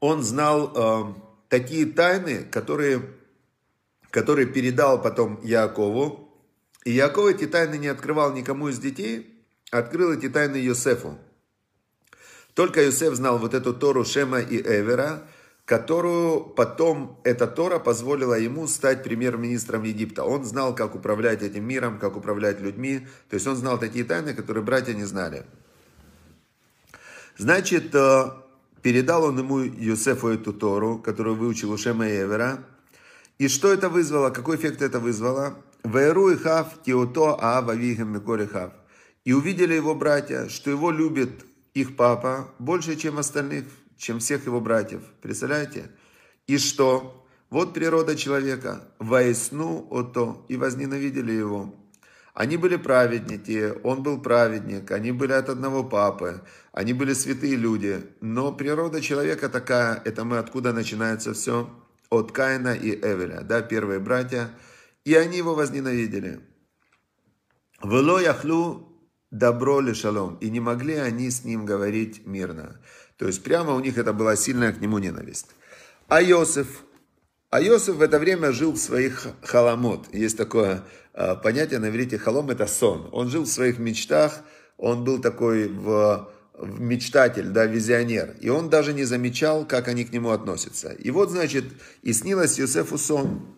Он 0.00 0.22
знал 0.22 0.72
э, 0.74 1.14
такие 1.48 1.86
тайны, 1.86 2.44
которые, 2.44 3.02
которые 4.10 4.46
передал 4.46 5.00
потом 5.00 5.40
Якову. 5.42 6.22
И 6.84 6.92
Яков 6.92 7.26
эти 7.26 7.46
тайны 7.46 7.76
не 7.76 7.88
открывал 7.88 8.32
никому 8.32 8.68
из 8.68 8.78
детей, 8.78 9.42
открыл 9.70 10.12
эти 10.12 10.28
тайны 10.28 10.56
Йосефу. 10.56 11.18
Только 12.54 12.82
Йосеф 12.82 13.14
знал 13.14 13.38
вот 13.38 13.54
эту 13.54 13.74
Тору 13.74 14.04
Шема 14.04 14.40
и 14.40 14.60
Эвера, 14.60 15.26
которую 15.66 16.44
потом 16.44 17.20
эта 17.24 17.48
Тора 17.48 17.80
позволила 17.80 18.34
ему 18.34 18.68
стать 18.68 19.02
премьер-министром 19.02 19.82
Египта. 19.82 20.22
Он 20.22 20.44
знал, 20.44 20.76
как 20.76 20.94
управлять 20.94 21.42
этим 21.42 21.64
миром, 21.64 21.98
как 21.98 22.16
управлять 22.16 22.60
людьми. 22.60 23.00
То 23.28 23.34
есть 23.34 23.46
он 23.48 23.56
знал 23.56 23.76
такие 23.76 24.04
тайны, 24.04 24.32
которые 24.32 24.62
братья 24.62 24.94
не 24.94 25.04
знали. 25.04 25.44
Значит, 27.36 27.92
э, 27.96 28.30
передал 28.80 29.24
он 29.24 29.38
ему 29.38 29.58
Юсефу 29.58 30.28
эту 30.28 30.52
Тору, 30.52 30.98
которую 30.98 31.34
выучил 31.34 31.72
у 31.72 31.76
Шема 31.76 32.06
Евера. 32.06 32.64
И 33.38 33.48
что 33.48 33.72
это 33.72 33.88
вызвало? 33.88 34.30
Какой 34.30 34.56
эффект 34.56 34.82
это 34.82 35.00
вызвало? 35.00 35.56
Вейру 35.82 36.30
и 36.30 36.36
хав 36.36 36.80
тиото 36.84 37.34
аава 37.34 37.74
микори 37.74 38.46
хав. 38.46 38.72
И 39.24 39.32
увидели 39.32 39.74
его 39.74 39.96
братья, 39.96 40.48
что 40.48 40.70
его 40.70 40.92
любит 40.92 41.44
их 41.74 41.96
папа 41.96 42.48
больше, 42.60 42.94
чем 42.94 43.18
остальных, 43.18 43.64
чем 43.96 44.18
всех 44.18 44.46
его 44.46 44.60
братьев. 44.60 45.02
Представляете? 45.20 45.90
И 46.46 46.58
что? 46.58 47.26
Вот 47.50 47.74
природа 47.74 48.16
человека. 48.16 48.88
Воесну 48.98 49.86
ото. 49.90 50.44
И 50.48 50.56
возненавидели 50.56 51.32
его. 51.32 51.74
Они 52.36 52.58
были 52.58 52.76
праведники, 52.76 53.72
он 53.82 54.02
был 54.02 54.20
праведник, 54.20 54.90
они 54.90 55.10
были 55.10 55.32
от 55.32 55.48
одного 55.48 55.82
папы, 55.82 56.42
они 56.70 56.92
были 56.92 57.14
святые 57.14 57.56
люди. 57.56 58.04
Но 58.20 58.52
природа 58.52 59.00
человека 59.00 59.48
такая, 59.48 60.02
это 60.04 60.26
мы 60.26 60.36
откуда 60.36 60.74
начинается 60.74 61.32
все? 61.32 61.70
От 62.10 62.32
Каина 62.32 62.74
и 62.74 62.90
Эвеля, 62.90 63.40
да, 63.40 63.62
первые 63.62 64.00
братья. 64.00 64.50
И 65.06 65.14
они 65.14 65.38
его 65.38 65.54
возненавидели. 65.54 66.40
Вело 67.82 68.20
яхлю 68.20 68.86
добро 69.30 69.80
ли 69.80 69.94
шалом. 69.94 70.36
И 70.42 70.50
не 70.50 70.60
могли 70.60 70.96
они 70.96 71.30
с 71.30 71.42
ним 71.42 71.64
говорить 71.64 72.26
мирно. 72.26 72.80
То 73.18 73.26
есть 73.26 73.42
прямо 73.42 73.74
у 73.74 73.80
них 73.80 73.98
это 73.98 74.12
была 74.12 74.36
сильная 74.36 74.72
к 74.72 74.80
нему 74.80 74.98
ненависть. 74.98 75.48
А 76.08 76.20
Йосиф, 76.20 76.84
а 77.50 77.60
Йосиф 77.60 77.96
в 77.96 78.02
это 78.02 78.18
время 78.18 78.52
жил 78.52 78.72
в 78.72 78.78
своих 78.78 79.26
халамот. 79.42 80.14
Есть 80.14 80.36
такое 80.36 80.82
э, 81.14 81.34
понятие 81.36 81.78
на 81.78 81.88
иврите 81.88 82.18
халом 82.18 82.50
это 82.50 82.66
сон. 82.66 83.08
Он 83.12 83.28
жил 83.28 83.44
в 83.44 83.48
своих 83.48 83.78
мечтах, 83.78 84.40
он 84.76 85.04
был 85.04 85.20
такой 85.20 85.68
в, 85.68 86.30
в 86.54 86.80
мечтатель, 86.80 87.48
да, 87.48 87.64
визионер. 87.64 88.36
И 88.40 88.50
он 88.50 88.68
даже 88.68 88.92
не 88.92 89.04
замечал, 89.04 89.66
как 89.66 89.88
они 89.88 90.04
к 90.04 90.12
нему 90.12 90.30
относятся. 90.30 90.92
И 90.92 91.10
вот, 91.10 91.30
значит, 91.30 91.64
и 92.02 92.12
снилось 92.12 92.58
Йосефу 92.58 92.98
сон. 92.98 93.56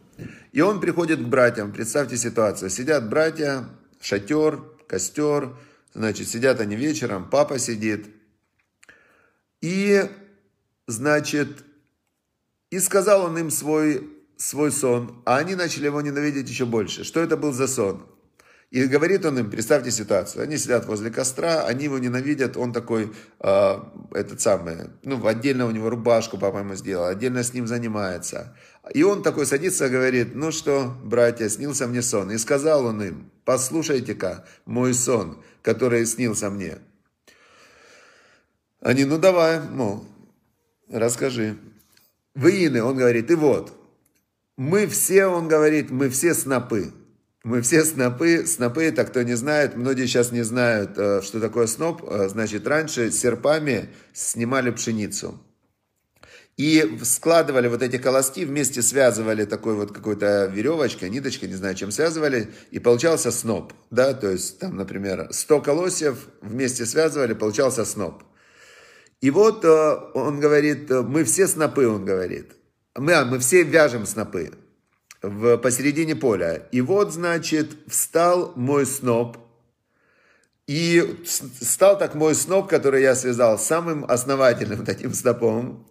И 0.53 0.61
он 0.61 0.81
приходит 0.81 1.21
к 1.21 1.27
братьям, 1.27 1.73
представьте 1.73 2.17
ситуацию. 2.17 2.71
Сидят 2.71 3.09
братья, 3.09 3.69
шатер, 4.01 4.63
костер, 4.87 5.57
значит, 5.95 6.29
сидят 6.29 6.61
они 6.61 6.77
вечером, 6.77 7.29
папа 7.31 7.59
сидит, 7.59 8.07
и, 9.61 10.09
значит, 10.87 11.65
и 12.71 12.79
сказал 12.79 13.25
он 13.25 13.39
им 13.39 13.51
свой, 13.51 14.09
свой 14.37 14.71
сон, 14.71 15.23
а 15.25 15.39
они 15.39 15.55
начали 15.55 15.87
его 15.87 16.01
ненавидеть 16.01 16.49
еще 16.49 16.67
больше. 16.67 17.05
Что 17.05 17.21
это 17.21 17.37
был 17.37 17.53
за 17.53 17.67
сон? 17.67 18.07
И 18.71 18.85
говорит 18.85 19.25
он 19.25 19.39
им, 19.39 19.51
представьте 19.51 19.91
ситуацию, 19.91 20.43
они 20.43 20.59
сидят 20.59 20.85
возле 20.85 21.11
костра, 21.11 21.65
они 21.65 21.85
его 21.85 21.99
ненавидят, 21.99 22.59
он 22.59 22.75
такой, 22.75 23.15
э, 23.41 23.81
этот 24.13 24.43
самый, 24.43 24.91
ну, 25.03 25.27
отдельно 25.27 25.65
у 25.65 25.71
него 25.71 25.89
рубашку 25.89 26.37
папа 26.37 26.59
ему 26.59 26.75
сделал, 26.75 27.07
отдельно 27.07 27.43
с 27.43 27.55
ним 27.55 27.67
занимается. 27.67 28.55
И 28.93 29.03
он 29.03 29.23
такой 29.23 29.47
садится 29.47 29.87
и 29.87 29.91
говорит, 29.91 30.35
ну 30.35 30.51
что, 30.51 30.95
братья, 31.03 31.49
снился 31.49 31.87
мне 31.87 32.03
сон. 32.03 32.31
И 32.31 32.37
сказал 32.37 32.85
он 32.85 33.03
им, 33.03 33.31
послушайте-ка 33.47 34.45
мой 34.67 34.93
сон, 34.93 35.43
который 35.63 36.05
снился 36.05 36.51
мне. 36.51 36.77
Они, 38.81 39.05
ну 39.05 39.19
давай, 39.19 39.61
мол, 39.61 40.05
расскажи. 40.91 41.57
Вы 42.35 42.71
он 42.81 42.97
говорит, 42.97 43.31
и 43.31 43.35
вот, 43.35 43.73
мы 44.57 44.87
все, 44.87 45.27
он 45.27 45.49
говорит, 45.49 45.91
мы 45.91 46.09
все 46.09 46.35
снопы. 46.35 46.93
Мы 47.45 47.63
все 47.63 47.85
снопы, 47.85 48.45
снопы, 48.47 48.85
это 48.85 49.05
кто 49.05 49.23
не 49.23 49.35
знает, 49.35 49.77
многие 49.77 50.07
сейчас 50.07 50.33
не 50.33 50.43
знают, 50.43 50.99
э, 50.99 51.23
что 51.23 51.41
такое 51.41 51.67
сноп. 51.67 52.03
Э, 52.05 52.29
значит, 52.29 52.67
раньше 52.67 53.11
серпами 53.11 53.89
снимали 54.13 54.71
пшеницу. 54.71 55.41
И 56.57 56.99
складывали 57.05 57.69
вот 57.69 57.83
эти 57.83 57.99
колоски, 57.99 58.45
вместе 58.45 58.83
связывали 58.83 59.45
такой 59.45 59.75
вот 59.75 59.93
какой-то 59.93 60.47
веревочкой, 60.47 61.09
ниточкой, 61.09 61.49
не 61.49 61.55
знаю, 61.55 61.77
чем 61.77 61.93
связывали, 61.93 62.53
и 62.73 62.81
получался 62.81 63.31
сноп. 63.31 63.73
Да, 63.91 64.13
то 64.13 64.29
есть 64.29 64.59
там, 64.59 64.77
например, 64.77 65.29
100 65.31 65.61
колосьев 65.61 66.27
вместе 66.43 66.85
связывали, 66.85 67.35
получался 67.35 67.85
сноп. 67.85 68.25
И 69.21 69.31
вот 69.31 69.65
э, 69.65 69.97
он 70.15 70.41
говорит, 70.41 70.91
э, 70.91 71.03
мы 71.03 71.25
все 71.25 71.47
снопы, 71.47 71.87
он 71.89 72.05
говорит. 72.05 72.53
Мы, 72.97 73.13
а, 73.13 73.25
мы 73.25 73.39
все 73.39 73.63
вяжем 73.63 74.07
снопы 74.07 74.53
в, 75.23 75.57
посередине 75.59 76.15
поля. 76.15 76.69
И 76.73 76.81
вот, 76.81 77.13
значит, 77.13 77.71
встал 77.89 78.53
мой 78.55 78.87
сноп, 78.87 79.39
и 80.69 81.25
стал 81.25 81.99
так 81.99 82.15
мой 82.15 82.35
сноп, 82.35 82.69
который 82.69 83.03
я 83.03 83.15
связал, 83.15 83.59
самым 83.59 84.05
основательным 84.05 84.85
таким 84.87 85.15
снопом. 85.15 85.89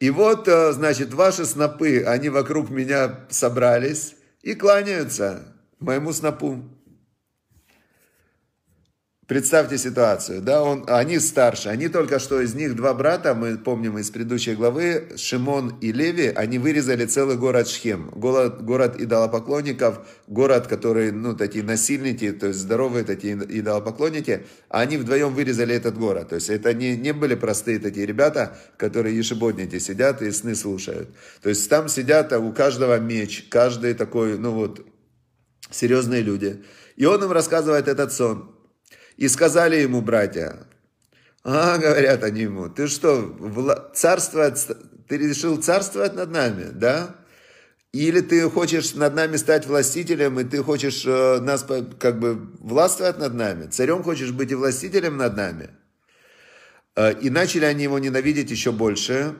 И 0.00 0.10
вот, 0.10 0.48
э, 0.48 0.72
значит, 0.72 1.14
ваши 1.14 1.46
снопы, 1.46 2.02
они 2.02 2.28
вокруг 2.28 2.70
меня 2.70 3.20
собрались 3.30 4.16
и 4.42 4.54
кланяются 4.54 5.54
моему 5.78 6.12
снопу. 6.12 6.64
Представьте 9.30 9.78
ситуацию, 9.78 10.42
да, 10.42 10.60
он, 10.60 10.82
они 10.88 11.20
старше, 11.20 11.68
они 11.68 11.86
только 11.86 12.18
что 12.18 12.40
из 12.40 12.54
них 12.54 12.74
два 12.74 12.92
брата, 12.94 13.32
мы 13.32 13.58
помним 13.58 13.96
из 13.96 14.10
предыдущей 14.10 14.56
главы, 14.56 15.10
Шимон 15.14 15.78
и 15.80 15.92
Леви, 15.92 16.32
они 16.34 16.58
вырезали 16.58 17.06
целый 17.06 17.36
город 17.36 17.68
Шхем, 17.68 18.10
город, 18.12 18.64
город 18.64 19.00
идолопоклонников, 19.00 20.00
город, 20.26 20.66
который, 20.66 21.12
ну, 21.12 21.36
такие 21.36 21.62
насильники, 21.62 22.32
то 22.32 22.48
есть 22.48 22.58
здоровые 22.58 23.04
такие 23.04 23.34
идолопоклонники, 23.34 24.46
а 24.68 24.80
они 24.80 24.96
вдвоем 24.96 25.32
вырезали 25.32 25.76
этот 25.76 25.96
город, 25.96 26.30
то 26.30 26.34
есть 26.34 26.50
это 26.50 26.74
не, 26.74 26.96
не 26.96 27.12
были 27.12 27.36
простые 27.36 27.78
такие 27.78 28.06
ребята, 28.06 28.58
которые 28.78 29.16
ешеботники 29.16 29.78
сидят 29.78 30.22
и 30.22 30.32
сны 30.32 30.56
слушают, 30.56 31.08
то 31.40 31.50
есть 31.50 31.70
там 31.70 31.86
сидят 31.86 32.32
а 32.32 32.40
у 32.40 32.52
каждого 32.52 32.98
меч, 32.98 33.46
каждый 33.48 33.94
такой, 33.94 34.36
ну 34.36 34.50
вот, 34.50 34.84
серьезные 35.70 36.22
люди, 36.22 36.64
и 36.96 37.04
он 37.04 37.22
им 37.22 37.30
рассказывает 37.30 37.86
этот 37.86 38.12
сон, 38.12 38.56
и 39.20 39.28
сказали 39.28 39.76
ему 39.76 40.00
братья, 40.00 40.66
а, 41.44 41.76
говорят 41.76 42.24
они 42.24 42.42
ему, 42.42 42.70
ты 42.70 42.86
что, 42.86 43.90
царствовать, 43.94 44.66
ты 45.08 45.18
решил 45.18 45.60
царствовать 45.60 46.14
над 46.14 46.30
нами, 46.30 46.70
да? 46.72 47.16
Или 47.92 48.20
ты 48.20 48.48
хочешь 48.48 48.94
над 48.94 49.14
нами 49.14 49.36
стать 49.36 49.66
властителем, 49.66 50.40
и 50.40 50.44
ты 50.44 50.62
хочешь 50.62 51.04
э, 51.04 51.40
нас 51.40 51.66
как 51.98 52.18
бы 52.18 52.50
властвовать 52.60 53.18
над 53.18 53.34
нами? 53.34 53.66
Царем 53.66 54.02
хочешь 54.04 54.30
быть 54.30 54.52
и 54.52 54.54
властителем 54.54 55.16
над 55.16 55.36
нами? 55.36 55.70
Э, 56.96 57.12
и 57.20 57.28
начали 57.30 57.64
они 57.64 57.82
его 57.82 57.98
ненавидеть 57.98 58.50
еще 58.50 58.70
больше 58.70 59.34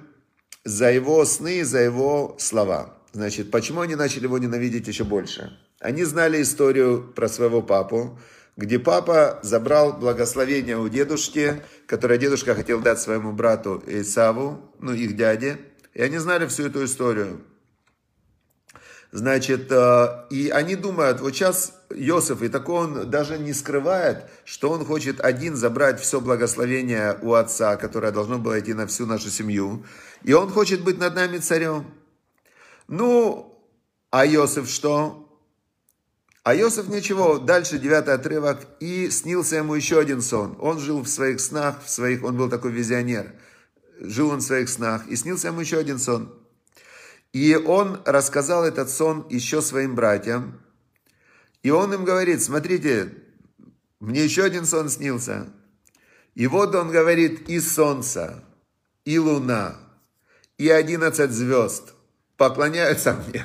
за 0.64 0.90
его 0.90 1.24
сны, 1.24 1.64
за 1.64 1.78
его 1.78 2.36
слова. 2.38 2.98
Значит, 3.12 3.50
почему 3.50 3.82
они 3.82 3.94
начали 3.94 4.24
его 4.24 4.38
ненавидеть 4.38 4.88
еще 4.88 5.04
больше? 5.04 5.56
Они 5.78 6.04
знали 6.04 6.42
историю 6.42 7.12
про 7.14 7.28
своего 7.28 7.62
папу, 7.62 8.18
где 8.60 8.78
папа 8.78 9.40
забрал 9.42 9.94
благословение 9.94 10.76
у 10.76 10.88
дедушки, 10.88 11.62
которое 11.86 12.18
дедушка 12.18 12.54
хотел 12.54 12.80
дать 12.80 13.00
своему 13.00 13.32
брату 13.32 13.82
Исаву, 13.86 14.70
ну, 14.78 14.92
их 14.92 15.16
дяде. 15.16 15.58
И 15.94 16.02
они 16.02 16.18
знали 16.18 16.46
всю 16.46 16.66
эту 16.66 16.84
историю. 16.84 17.40
Значит, 19.12 19.72
э, 19.72 20.26
и 20.30 20.50
они 20.50 20.76
думают, 20.76 21.20
вот 21.20 21.34
сейчас 21.34 21.72
Иосиф, 21.88 22.42
и 22.42 22.48
такой 22.48 22.84
он 22.84 23.10
даже 23.10 23.38
не 23.38 23.54
скрывает, 23.54 24.26
что 24.44 24.70
он 24.70 24.84
хочет 24.84 25.20
один 25.20 25.56
забрать 25.56 25.98
все 25.98 26.20
благословение 26.20 27.18
у 27.22 27.32
отца, 27.32 27.76
которое 27.76 28.12
должно 28.12 28.38
было 28.38 28.60
идти 28.60 28.74
на 28.74 28.86
всю 28.86 29.06
нашу 29.06 29.30
семью. 29.30 29.84
И 30.22 30.34
он 30.34 30.50
хочет 30.50 30.84
быть 30.84 30.98
над 30.98 31.14
нами 31.14 31.38
царем. 31.38 31.86
Ну, 32.88 33.58
а 34.10 34.26
Иосиф 34.26 34.68
что? 34.68 35.29
А 36.42 36.56
Иосиф 36.56 36.88
ничего, 36.88 37.38
дальше 37.38 37.78
девятый 37.78 38.14
отрывок, 38.14 38.66
и 38.80 39.10
снился 39.10 39.56
ему 39.56 39.74
еще 39.74 40.00
один 40.00 40.22
сон. 40.22 40.56
Он 40.58 40.78
жил 40.78 41.02
в 41.02 41.08
своих 41.08 41.40
снах, 41.40 41.84
в 41.84 41.90
своих, 41.90 42.24
он 42.24 42.36
был 42.36 42.48
такой 42.48 42.72
визионер. 42.72 43.34
Жил 43.98 44.30
он 44.30 44.38
в 44.38 44.42
своих 44.42 44.70
снах, 44.70 45.06
и 45.06 45.16
снился 45.16 45.48
ему 45.48 45.60
еще 45.60 45.78
один 45.78 45.98
сон. 45.98 46.34
И 47.34 47.54
он 47.54 48.00
рассказал 48.06 48.64
этот 48.64 48.88
сон 48.88 49.26
еще 49.28 49.60
своим 49.60 49.94
братьям. 49.94 50.60
И 51.62 51.70
он 51.70 51.92
им 51.92 52.04
говорит, 52.04 52.42
смотрите, 52.42 53.12
мне 54.00 54.24
еще 54.24 54.44
один 54.44 54.64
сон 54.64 54.88
снился. 54.88 55.46
И 56.34 56.46
вот 56.46 56.74
он 56.74 56.90
говорит, 56.90 57.50
и 57.50 57.60
солнце, 57.60 58.42
и 59.04 59.18
луна, 59.18 59.76
и 60.56 60.70
одиннадцать 60.70 61.32
звезд 61.32 61.92
поклоняются 62.38 63.12
мне. 63.12 63.44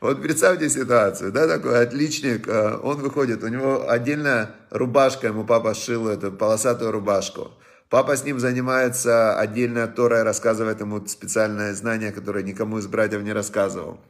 Вот 0.00 0.22
представьте 0.22 0.68
ситуацию, 0.68 1.32
да, 1.32 1.46
такой 1.46 1.82
отличник, 1.82 2.48
э, 2.48 2.78
он 2.82 3.00
выходит, 3.00 3.42
у 3.42 3.48
него 3.48 3.88
отдельная 3.88 4.54
рубашка, 4.70 5.28
ему 5.28 5.44
папа 5.44 5.74
сшил 5.74 6.08
эту 6.08 6.32
полосатую 6.32 6.90
рубашку. 6.92 7.52
Папа 7.88 8.16
с 8.16 8.24
ним 8.24 8.40
занимается 8.40 9.38
отдельно 9.38 9.84
от 9.84 9.94
Тора 9.96 10.24
рассказывает 10.24 10.80
ему 10.80 11.06
специальное 11.06 11.74
знание, 11.74 12.10
которое 12.10 12.42
никому 12.42 12.78
из 12.78 12.86
братьев 12.86 13.22
не 13.22 13.32
рассказывал. 13.32 14.00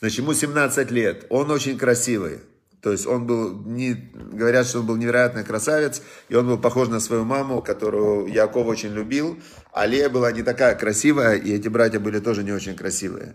Значит, 0.00 0.18
ему 0.18 0.34
17 0.34 0.90
лет, 0.90 1.26
он 1.30 1.50
очень 1.50 1.78
красивый. 1.78 2.40
То 2.82 2.92
есть 2.92 3.06
он 3.06 3.26
был, 3.26 3.52
не, 3.64 3.94
говорят, 3.94 4.66
что 4.66 4.80
он 4.80 4.86
был 4.86 4.96
невероятный 4.96 5.44
красавец, 5.44 6.02
и 6.28 6.34
он 6.34 6.46
был 6.46 6.58
похож 6.58 6.88
на 6.88 7.00
свою 7.00 7.24
маму, 7.24 7.62
которую 7.62 8.26
Яков 8.26 8.66
очень 8.66 8.92
любил, 8.92 9.38
а 9.72 9.86
Лея 9.86 10.08
была 10.08 10.30
не 10.30 10.42
такая 10.42 10.74
красивая, 10.74 11.34
и 11.34 11.52
эти 11.52 11.68
братья 11.68 11.98
были 11.98 12.20
тоже 12.20 12.44
не 12.44 12.52
очень 12.52 12.76
красивые. 12.76 13.34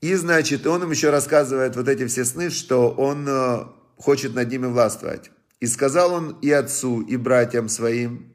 И, 0.00 0.14
значит, 0.14 0.66
он 0.66 0.82
им 0.82 0.90
еще 0.90 1.10
рассказывает 1.10 1.76
вот 1.76 1.88
эти 1.88 2.06
все 2.06 2.24
сны, 2.24 2.50
что 2.50 2.90
он 2.90 3.26
э, 3.28 3.64
хочет 3.96 4.34
над 4.34 4.50
ними 4.50 4.66
властвовать. 4.66 5.30
И 5.60 5.66
сказал 5.66 6.14
он 6.14 6.38
и 6.40 6.50
отцу, 6.50 7.02
и 7.02 7.16
братьям 7.16 7.68
своим, 7.68 8.30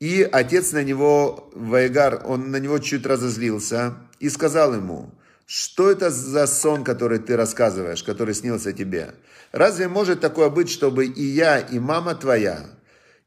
и 0.00 0.28
отец 0.30 0.72
на 0.72 0.84
него, 0.84 1.50
Вайгар, 1.54 2.22
он 2.24 2.50
на 2.50 2.58
него 2.58 2.78
чуть 2.78 3.04
разозлился 3.04 3.94
и 4.20 4.28
сказал 4.28 4.74
ему, 4.74 5.12
что 5.46 5.90
это 5.90 6.10
за 6.10 6.46
сон, 6.46 6.84
который 6.84 7.18
ты 7.18 7.36
рассказываешь, 7.36 8.04
который 8.04 8.34
снился 8.34 8.72
тебе? 8.72 9.14
Разве 9.50 9.88
может 9.88 10.20
такое 10.20 10.50
быть, 10.50 10.68
чтобы 10.68 11.06
и 11.06 11.22
я, 11.22 11.58
и 11.58 11.78
мама 11.78 12.14
твоя, 12.14 12.66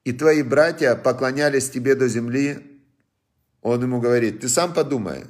и 0.06 0.14
твои 0.14 0.44
братья 0.44 0.96
поклонялись 0.96 1.70
тебе 1.70 1.96
до 1.96 2.08
земли? 2.08 2.60
Он 3.62 3.82
ему 3.82 4.00
говорит, 4.00 4.40
ты 4.40 4.48
сам 4.48 4.74
подумай, 4.74 5.26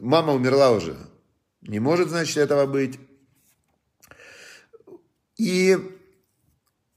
мама 0.00 0.32
умерла 0.32 0.72
уже. 0.72 0.96
Не 1.62 1.78
может, 1.78 2.08
значит, 2.08 2.36
этого 2.36 2.66
быть. 2.66 2.98
И 5.36 5.78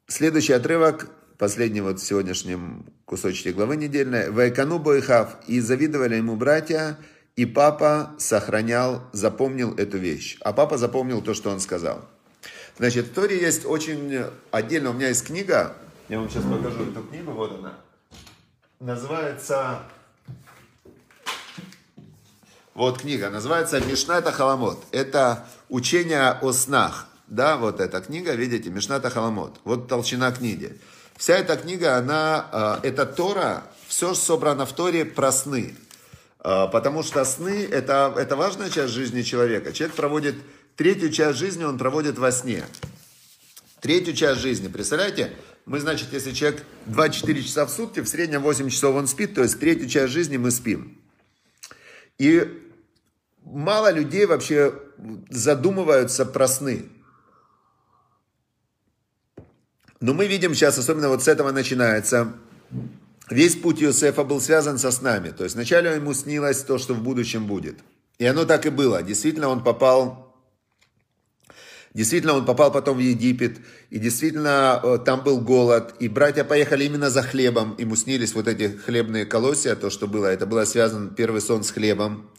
следующий 0.08 0.54
отрывок, 0.54 1.10
последний 1.38 1.82
вот 1.82 2.00
в 2.00 2.06
сегодняшнем 2.06 2.86
кусочке 3.06 3.54
главы 3.54 3.78
недельной. 3.78 4.30
«Вайкану 4.30 4.80
бойхав» 4.80 5.38
и 5.48 5.60
завидовали 5.60 6.16
ему 6.16 6.36
братья, 6.36 6.98
и 7.36 7.46
папа 7.46 8.16
сохранял, 8.18 9.04
запомнил 9.14 9.74
эту 9.76 9.98
вещь. 9.98 10.38
А 10.42 10.54
папа 10.54 10.78
запомнил 10.78 11.22
то, 11.22 11.34
что 11.34 11.50
он 11.52 11.60
сказал. 11.60 12.08
Значит, 12.78 13.08
в 13.08 13.14
Торе 13.14 13.40
есть 13.40 13.66
очень 13.66 14.26
отдельно, 14.52 14.90
у 14.90 14.94
меня 14.94 15.10
есть 15.10 15.26
книга, 15.26 15.76
я 16.08 16.20
вам 16.20 16.30
сейчас 16.30 16.44
покажу 16.44 16.92
эту 16.92 17.02
книгу, 17.02 17.32
вот 17.32 17.60
она. 17.60 17.74
Называется, 18.80 19.80
вот 22.76 23.00
книга, 23.00 23.30
называется 23.30 23.80
Мишната 23.80 24.34
Халамот. 24.34 24.84
Это 24.92 25.48
учение 25.70 26.32
о 26.42 26.52
снах. 26.52 27.08
Да, 27.26 27.56
вот 27.56 27.80
эта 27.80 28.02
книга, 28.02 28.34
видите, 28.34 28.70
Мишната 28.70 29.10
Халамот. 29.10 29.62
Вот 29.64 29.88
толщина 29.88 30.30
книги. 30.34 30.78
Вся 31.16 31.38
эта 31.38 31.56
книга, 31.56 31.96
она, 31.96 32.80
э, 32.84 32.90
это 32.90 33.06
Тора, 33.06 33.64
все 33.88 34.14
собрано 34.14 34.66
в 34.66 34.74
Торе 34.74 35.06
про 35.06 35.32
сны. 35.32 35.74
Э, 36.44 36.68
потому 36.70 37.02
что 37.02 37.24
сны 37.24 37.66
это, 37.72 38.14
это 38.18 38.36
важная 38.36 38.70
часть 38.70 38.92
жизни 38.94 39.22
человека. 39.22 39.72
Человек 39.72 39.96
проводит 39.96 40.36
третью 40.76 41.12
часть 41.12 41.40
жизни, 41.40 41.64
он 41.64 41.78
проводит 41.78 42.18
во 42.18 42.34
сне. 42.34 42.66
Третью 43.80 44.14
часть 44.14 44.42
жизни, 44.42 44.68
представляете? 44.68 45.32
Мы, 45.66 45.80
значит, 45.80 46.12
если 46.12 46.34
человек 46.34 46.64
2-4 46.88 47.42
часа 47.42 47.66
в 47.66 47.70
сутки, 47.70 48.02
в 48.02 48.08
среднем 48.10 48.42
8 48.42 48.70
часов 48.70 48.96
он 48.96 49.08
спит, 49.08 49.34
то 49.34 49.44
есть 49.44 49.62
третью 49.62 49.88
часть 49.88 50.12
жизни 50.12 50.36
мы 50.36 50.52
спим. 50.52 51.00
И 52.18 52.64
мало 53.46 53.92
людей 53.92 54.26
вообще 54.26 54.74
задумываются 55.30 56.26
про 56.26 56.48
сны. 56.48 56.90
Но 60.02 60.14
мы 60.14 60.28
видим 60.28 60.54
сейчас, 60.54 60.78
особенно 60.78 61.10
вот 61.10 61.24
с 61.24 61.28
этого 61.28 61.52
начинается, 61.52 62.34
весь 63.30 63.56
путь 63.56 63.82
Иосифа 63.82 64.24
был 64.24 64.42
связан 64.42 64.78
со 64.78 64.92
снами. 64.92 65.30
То 65.30 65.44
есть 65.44 65.56
вначале 65.56 65.96
ему 65.96 66.14
снилось 66.14 66.64
то, 66.64 66.78
что 66.78 66.94
в 66.94 67.02
будущем 67.02 67.48
будет. 67.48 67.78
И 68.18 68.26
оно 68.26 68.46
так 68.46 68.66
и 68.66 68.70
было. 68.70 69.02
Действительно, 69.04 69.48
он 69.48 69.64
попал 69.64 70.26
Действительно, 71.94 72.34
он 72.34 72.46
попал 72.46 72.74
потом 72.74 72.98
в 72.98 73.00
Египет, 73.00 73.58
и 73.90 74.00
действительно 74.00 74.82
э, 74.84 74.98
там 75.06 75.24
был 75.24 75.40
голод, 75.40 75.96
и 76.02 76.10
братья 76.10 76.44
поехали 76.44 76.84
именно 76.84 77.10
за 77.10 77.22
хлебом, 77.22 77.74
ему 77.78 77.96
снились 77.96 78.36
вот 78.36 78.50
эти 78.50 78.68
хлебные 78.68 79.26
колосья, 79.26 79.76
то, 79.76 79.90
что 79.90 80.06
было, 80.06 80.26
это 80.26 80.46
было 80.46 80.66
связано, 80.66 81.12
первый 81.12 81.40
сон 81.40 81.64
с 81.64 81.72
хлебом. 81.72 82.30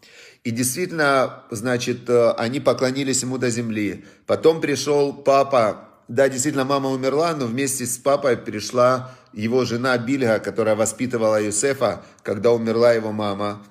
И 0.45 0.51
действительно, 0.51 1.43
значит, 1.51 2.09
э, 2.09 2.31
они 2.33 2.61
поклонились 2.61 3.23
ему 3.23 3.39
до 3.39 3.51
земли. 3.51 4.05
Потом 4.27 4.61
пришел 4.61 5.13
папа 5.13 5.87
да, 6.09 6.29
действительно, 6.29 6.65
мама 6.65 6.91
умерла, 6.91 7.35
но 7.35 7.47
вместе 7.47 7.85
с 7.85 7.99
папой 7.99 8.37
пришла 8.37 9.13
его 9.33 9.65
жена 9.65 9.99
Бильга, 9.99 10.39
которая 10.39 10.77
воспитывала 10.77 11.43
Юсефа, 11.43 12.03
когда 12.23 12.53
умерла 12.53 12.93
его 12.93 13.11
мама. 13.13 13.65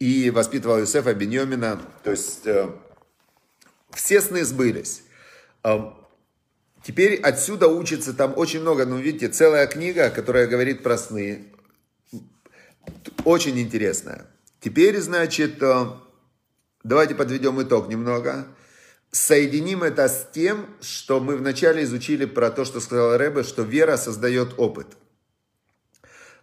И 0.00 0.30
воспитывала 0.30 0.78
Юсефа 0.78 1.14
Беньомина. 1.14 1.80
То 2.02 2.10
есть 2.10 2.44
э, 2.46 2.68
все 3.90 4.20
сны 4.20 4.44
сбылись. 4.44 5.04
Э, 5.62 5.92
теперь 6.82 7.20
отсюда 7.20 7.68
учится 7.68 8.12
там 8.12 8.34
очень 8.36 8.60
много, 8.60 8.84
ну 8.84 8.98
видите, 8.98 9.28
целая 9.28 9.68
книга, 9.68 10.10
которая 10.10 10.48
говорит 10.48 10.82
про 10.82 10.98
сны. 10.98 11.46
Очень 13.24 13.60
интересная. 13.60 14.26
Теперь, 14.60 14.98
значит, 15.00 15.62
давайте 16.86 17.14
подведем 17.14 17.60
итог 17.62 17.88
немного 17.88 18.46
соединим 19.16 19.82
это 19.82 20.08
с 20.08 20.28
тем, 20.32 20.66
что 20.80 21.20
мы 21.20 21.36
вначале 21.36 21.84
изучили 21.84 22.24
про 22.26 22.50
то, 22.50 22.64
что 22.64 22.80
сказал 22.80 23.16
Рэбе, 23.16 23.42
что 23.42 23.62
вера 23.62 23.96
создает 23.96 24.54
опыт. 24.58 24.86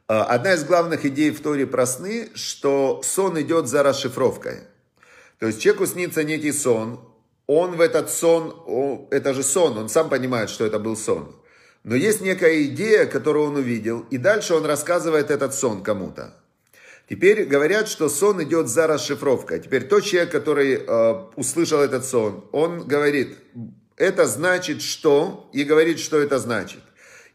А, 0.07 0.23
одна 0.25 0.53
из 0.53 0.63
главных 0.63 1.05
идей 1.05 1.31
в 1.31 1.41
Торе 1.41 1.65
про 1.65 1.85
сны, 1.85 2.29
что 2.35 3.01
сон 3.03 3.39
идет 3.41 3.67
за 3.67 3.83
расшифровкой. 3.83 4.61
То 5.39 5.47
есть 5.47 5.61
человеку 5.61 5.85
снится 5.85 6.23
некий 6.23 6.51
сон, 6.51 6.99
он 7.47 7.75
в 7.75 7.81
этот 7.81 8.09
сон, 8.09 9.07
это 9.11 9.33
же 9.33 9.43
сон, 9.43 9.77
он 9.77 9.89
сам 9.89 10.09
понимает, 10.09 10.49
что 10.49 10.65
это 10.65 10.79
был 10.79 10.95
сон. 10.95 11.35
Но 11.83 11.95
есть 11.95 12.21
некая 12.21 12.63
идея, 12.63 13.05
которую 13.05 13.47
он 13.47 13.57
увидел, 13.57 14.05
и 14.09 14.17
дальше 14.17 14.53
он 14.55 14.65
рассказывает 14.65 15.29
этот 15.31 15.53
сон 15.53 15.83
кому-то. 15.83 16.33
Теперь 17.09 17.43
говорят, 17.43 17.89
что 17.89 18.07
сон 18.07 18.41
идет 18.43 18.69
за 18.69 18.87
расшифровкой. 18.87 19.59
Теперь 19.59 19.87
тот 19.87 20.03
человек, 20.03 20.31
который 20.31 20.75
э, 20.75 21.13
услышал 21.35 21.81
этот 21.81 22.05
сон, 22.05 22.45
он 22.51 22.87
говорит, 22.87 23.37
это 23.97 24.25
значит 24.25 24.81
что, 24.81 25.49
и 25.53 25.63
говорит, 25.63 25.99
что 25.99 26.19
это 26.19 26.39
значит. 26.39 26.79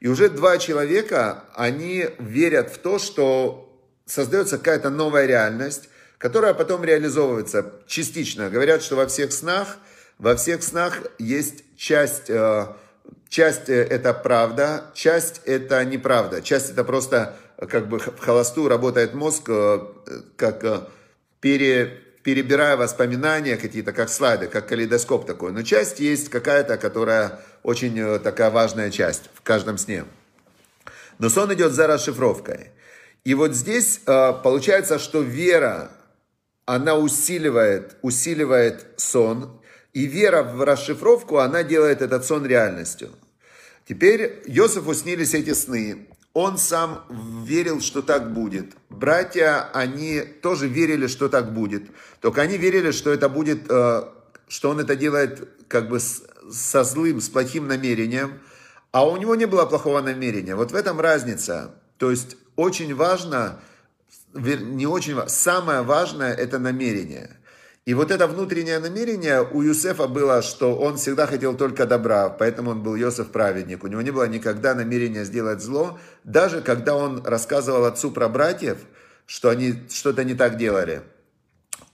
И 0.01 0.09
уже 0.09 0.31
два 0.31 0.59
человека, 0.59 1.45
они 1.55 2.07
верят 2.19 2.71
в 2.71 2.79
то, 2.79 2.99
что 2.99 3.69
создается 4.07 4.59
какая-то 4.59 4.91
новая 4.91 5.27
реальность, 5.27 5.89
которая 6.17 6.55
потом 6.55 6.83
реализовывается 6.83 7.75
частично. 7.87 8.51
Говорят, 8.51 8.83
что 8.83 8.97
во 8.97 9.07
всех 9.07 9.33
снах, 9.33 9.79
во 10.19 10.35
всех 10.35 10.63
снах 10.63 11.03
есть 11.19 11.65
часть, 11.77 12.31
э, 12.31 12.67
часть 13.29 13.69
э, 13.69 13.83
это 13.85 14.15
правда, 14.15 14.91
часть 14.95 15.43
это 15.45 15.85
неправда, 15.85 16.43
часть 16.43 16.71
это 16.71 16.85
просто 16.85 17.37
как 17.67 17.89
бы 17.89 17.99
в 17.99 18.19
холостую 18.21 18.69
работает 18.69 19.15
мозг, 19.15 19.49
э, 19.49 19.81
как 20.37 20.63
э, 20.65 20.81
пере, 21.41 21.87
перебирая 22.23 22.77
воспоминания 22.77 23.57
какие-то, 23.57 23.93
как 23.93 24.09
слайды, 24.09 24.47
как 24.47 24.69
калейдоскоп 24.69 25.27
такой. 25.27 25.53
Но 25.53 25.63
часть 25.63 25.99
есть 25.99 26.29
какая-то, 26.29 26.77
которая 26.77 27.41
очень 27.65 27.99
э, 27.99 28.19
такая 28.21 28.51
важная 28.51 28.91
часть 28.91 29.31
в 29.35 29.43
каждом 29.43 29.77
сне. 29.77 30.05
Но 31.19 31.29
сон 31.29 31.53
идет 31.53 31.73
за 31.73 31.89
расшифровкой. 31.89 32.71
И 33.25 33.35
вот 33.35 33.55
здесь 33.55 34.01
получается, 34.07 35.01
что 35.01 35.21
вера, 35.21 35.91
она 36.65 36.97
усиливает, 36.97 37.97
усиливает 38.03 38.87
сон, 38.97 39.61
и 39.93 40.07
вера 40.07 40.45
в 40.45 40.63
расшифровку, 40.63 41.39
она 41.39 41.65
делает 41.65 42.03
этот 42.03 42.25
сон 42.25 42.47
реальностью. 42.47 43.11
Теперь 43.87 44.43
Йосифу 44.47 44.95
снились 44.95 45.35
эти 45.35 45.55
сны. 45.55 46.08
Он 46.41 46.57
сам 46.57 47.05
верил, 47.45 47.81
что 47.81 48.01
так 48.01 48.33
будет. 48.33 48.77
Братья, 48.91 49.69
они 49.75 50.21
тоже 50.21 50.69
верили, 50.69 51.09
что 51.09 51.29
так 51.29 51.53
будет. 51.53 51.91
Только 52.21 52.43
они 52.43 52.57
верили, 52.57 52.93
что 52.93 53.13
это 53.13 53.29
будет, 53.29 53.69
э, 53.69 54.05
что 54.47 54.71
он 54.71 54.79
это 54.79 54.95
делает 54.95 55.49
как 55.67 55.89
бы 55.89 55.99
со 55.99 56.85
злым, 56.85 57.21
с 57.21 57.29
плохим 57.29 57.67
намерением. 57.67 58.39
А 58.93 59.05
у 59.05 59.17
него 59.17 59.35
не 59.35 59.47
было 59.47 59.67
плохого 59.67 60.01
намерения. 60.01 60.55
Вот 60.55 60.71
в 60.71 60.77
этом 60.77 61.01
разница. 61.01 61.75
То 61.97 62.13
есть 62.13 62.37
очень 62.55 62.95
важно, 62.95 63.59
не 64.33 64.87
очень 64.87 65.17
важно, 65.17 65.31
самое 65.31 65.83
важное 65.83 66.33
это 66.35 66.61
намерение. 66.61 67.37
И 67.89 67.95
вот 67.95 68.11
это 68.11 68.27
внутреннее 68.27 68.81
намерение 68.81 69.41
у 69.41 69.63
Юсефа 69.63 70.09
было, 70.09 70.43
что 70.43 70.77
он 70.77 70.99
всегда 70.99 71.27
хотел 71.27 71.57
только 71.57 71.87
добра, 71.87 72.29
поэтому 72.29 72.73
он 72.73 72.83
был 72.83 72.95
Йосеф 72.97 73.29
праведник. 73.29 73.83
У 73.83 73.87
него 73.87 74.03
не 74.03 74.11
было 74.11 74.29
никогда 74.29 74.75
намерения 74.75 75.25
сделать 75.25 75.63
зло, 75.63 75.99
даже 76.23 76.61
когда 76.61 76.95
он 76.95 77.25
рассказывал 77.25 77.87
отцу 77.87 78.11
про 78.11 78.29
братьев, 78.29 78.77
что 79.25 79.49
они 79.49 79.75
что-то 79.89 80.23
не 80.25 80.35
так 80.35 80.59
делали. 80.59 81.01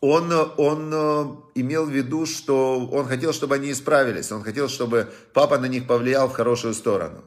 Он, 0.01 0.33
он 0.57 0.91
э, 0.93 1.27
имел 1.55 1.87
в 1.87 1.91
виду, 1.91 2.27
что 2.27 2.85
он 2.89 3.07
хотел, 3.07 3.33
чтобы 3.33 3.55
они 3.55 3.71
исправились, 3.71 4.33
он 4.33 4.43
хотел, 4.43 4.69
чтобы 4.69 5.07
папа 5.33 5.59
на 5.59 5.67
них 5.67 5.87
повлиял 5.87 6.29
в 6.29 6.33
хорошую 6.33 6.75
сторону. 6.75 7.23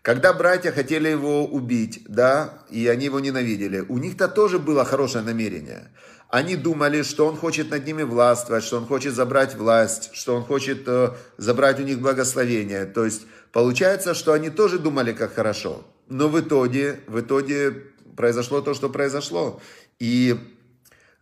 Когда 0.00 0.32
братья 0.32 0.72
хотели 0.72 1.08
его 1.08 1.44
убить, 1.44 2.04
да, 2.06 2.62
и 2.70 2.86
они 2.86 3.06
его 3.06 3.20
ненавидели, 3.20 3.80
у 3.80 3.98
них-то 3.98 4.28
тоже 4.28 4.58
было 4.58 4.84
хорошее 4.86 5.22
намерение. 5.22 5.90
Они 6.28 6.56
думали, 6.56 7.02
что 7.02 7.26
он 7.26 7.36
хочет 7.36 7.70
над 7.70 7.86
ними 7.86 8.02
властвовать, 8.02 8.64
что 8.64 8.78
он 8.78 8.86
хочет 8.86 9.14
забрать 9.14 9.54
власть, 9.54 10.10
что 10.12 10.34
он 10.34 10.44
хочет 10.44 10.82
э, 10.86 11.10
забрать 11.36 11.78
у 11.78 11.84
них 11.84 12.00
благословение. 12.00 12.84
То 12.84 13.04
есть 13.04 13.22
получается, 13.52 14.12
что 14.14 14.32
они 14.32 14.50
тоже 14.50 14.78
думали, 14.78 15.12
как 15.12 15.34
хорошо. 15.34 15.84
Но 16.08 16.28
в 16.28 16.40
итоге, 16.40 17.00
в 17.06 17.20
итоге 17.20 17.84
произошло 18.16 18.60
то, 18.60 18.74
что 18.74 18.88
произошло. 18.88 19.60
И 20.00 20.36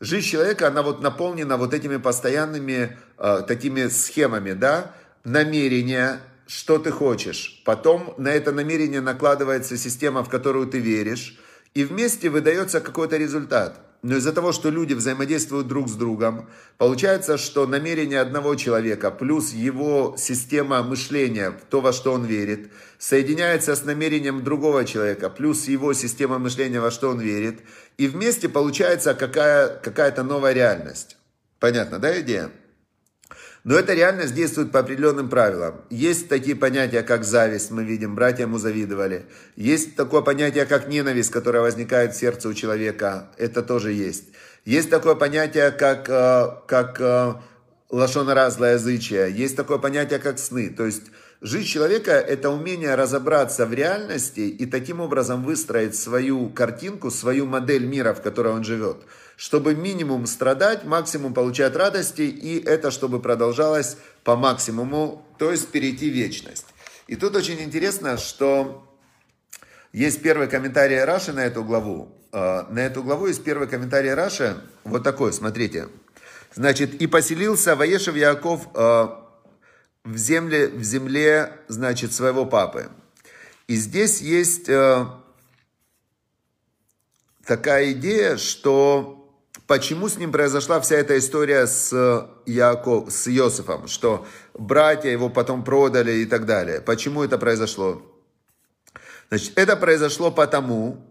жизнь 0.00 0.26
человека, 0.26 0.68
она 0.68 0.82
вот 0.82 1.02
наполнена 1.02 1.58
вот 1.58 1.74
этими 1.74 1.98
постоянными 1.98 2.96
э, 3.18 3.42
такими 3.46 3.88
схемами, 3.88 4.52
да, 4.52 4.92
намерения, 5.24 6.20
что 6.46 6.78
ты 6.78 6.90
хочешь. 6.90 7.62
Потом 7.64 8.14
на 8.16 8.28
это 8.28 8.52
намерение 8.52 9.00
накладывается 9.00 9.76
система, 9.76 10.24
в 10.24 10.28
которую 10.28 10.66
ты 10.66 10.78
веришь, 10.78 11.38
и 11.74 11.84
вместе 11.84 12.30
выдается 12.30 12.80
какой-то 12.80 13.16
результат. 13.16 13.80
Но 14.04 14.16
из-за 14.16 14.34
того, 14.34 14.52
что 14.52 14.68
люди 14.68 14.92
взаимодействуют 14.92 15.66
друг 15.66 15.88
с 15.88 15.94
другом, 15.94 16.50
получается, 16.76 17.38
что 17.38 17.66
намерение 17.66 18.20
одного 18.20 18.54
человека 18.54 19.10
плюс 19.10 19.54
его 19.54 20.14
система 20.18 20.82
мышления, 20.82 21.54
то, 21.70 21.80
во 21.80 21.94
что 21.94 22.12
он 22.12 22.26
верит, 22.26 22.70
соединяется 22.98 23.74
с 23.74 23.82
намерением 23.82 24.44
другого 24.44 24.84
человека, 24.84 25.30
плюс 25.30 25.68
его 25.68 25.94
система 25.94 26.38
мышления, 26.38 26.80
во 26.80 26.90
что 26.90 27.08
он 27.08 27.18
верит, 27.18 27.60
и 27.96 28.06
вместе 28.06 28.50
получается 28.50 29.14
какая, 29.14 29.68
какая-то 29.68 30.22
новая 30.22 30.52
реальность. 30.52 31.16
Понятно, 31.58 31.98
да, 31.98 32.20
идея? 32.20 32.50
Но 33.64 33.76
эта 33.76 33.94
реальность 33.94 34.34
действует 34.34 34.72
по 34.72 34.80
определенным 34.80 35.30
правилам. 35.30 35.80
Есть 35.88 36.28
такие 36.28 36.54
понятия, 36.54 37.02
как 37.02 37.24
зависть, 37.24 37.70
мы 37.70 37.82
видим, 37.82 38.14
братья 38.14 38.42
ему 38.42 38.58
завидовали. 38.58 39.24
Есть 39.56 39.96
такое 39.96 40.20
понятие, 40.20 40.66
как 40.66 40.86
ненависть, 40.86 41.30
которая 41.30 41.62
возникает 41.62 42.14
в 42.14 42.18
сердце 42.18 42.50
у 42.50 42.54
человека. 42.54 43.30
Это 43.38 43.62
тоже 43.62 43.92
есть. 43.92 44.24
Есть 44.66 44.90
такое 44.90 45.14
понятие, 45.14 45.70
как, 45.70 46.10
э, 46.10 46.46
как 46.66 47.00
э, 47.00 47.34
лошонара, 47.88 48.50
злоязычие. 48.50 49.32
Есть 49.32 49.56
такое 49.56 49.78
понятие, 49.78 50.18
как 50.18 50.38
сны. 50.38 50.68
То 50.68 50.84
есть 50.84 51.04
Жизнь 51.44 51.66
человека– 51.66 52.12
это 52.12 52.48
умение 52.48 52.94
разобраться 52.94 53.66
в 53.66 53.74
реальности 53.74 54.40
и 54.40 54.64
таким 54.64 55.00
образом 55.00 55.44
выстроить 55.44 55.94
свою 55.94 56.48
картинку, 56.48 57.10
свою 57.10 57.44
модель 57.44 57.84
мира, 57.84 58.14
в 58.14 58.22
которой 58.22 58.54
он 58.54 58.64
живет, 58.64 58.96
чтобы 59.36 59.74
минимум 59.74 60.24
страдать, 60.24 60.84
максимум 60.84 61.34
получать 61.34 61.76
радости, 61.76 62.22
и 62.22 62.64
это 62.64 62.90
чтобы 62.90 63.20
продолжалось 63.20 63.98
по 64.22 64.36
максимуму, 64.36 65.22
то 65.36 65.50
есть 65.50 65.68
перейти 65.68 66.08
в 66.08 66.14
вечность. 66.14 66.64
И 67.08 67.14
тут 67.14 67.36
очень 67.36 67.60
интересно, 67.60 68.16
что 68.16 68.90
есть 69.92 70.22
первый 70.22 70.48
комментарий 70.48 71.04
Раши 71.04 71.34
на 71.34 71.44
эту 71.44 71.62
главу. 71.62 72.08
А, 72.32 72.66
на 72.70 72.78
эту 72.78 73.02
главу 73.02 73.26
есть 73.26 73.44
первый 73.44 73.68
комментарий 73.68 74.14
Раши, 74.14 74.56
вот 74.84 75.02
такой, 75.02 75.30
смотрите. 75.34 75.88
Значит, 76.54 77.02
«И 77.02 77.06
поселился 77.06 77.76
Ваешев 77.76 78.16
Яков 78.16 78.66
а, 78.72 79.23
в 80.04 80.16
земле, 80.16 80.68
в 80.68 80.82
земле, 80.82 81.58
значит, 81.68 82.12
своего 82.12 82.44
папы. 82.44 82.90
И 83.66 83.76
здесь 83.76 84.20
есть 84.20 84.68
э, 84.68 85.06
такая 87.44 87.92
идея, 87.92 88.36
что 88.36 89.34
почему 89.66 90.08
с 90.08 90.18
ним 90.18 90.30
произошла 90.30 90.80
вся 90.80 90.96
эта 90.96 91.18
история 91.18 91.66
с, 91.66 91.90
Яков, 92.44 93.10
с 93.10 93.28
Иосифом, 93.28 93.88
что 93.88 94.26
братья 94.52 95.08
его 95.08 95.30
потом 95.30 95.64
продали 95.64 96.12
и 96.12 96.26
так 96.26 96.44
далее. 96.44 96.82
Почему 96.82 97.22
это 97.22 97.38
произошло? 97.38 98.02
Значит, 99.30 99.56
это 99.56 99.74
произошло 99.76 100.30
потому, 100.30 101.10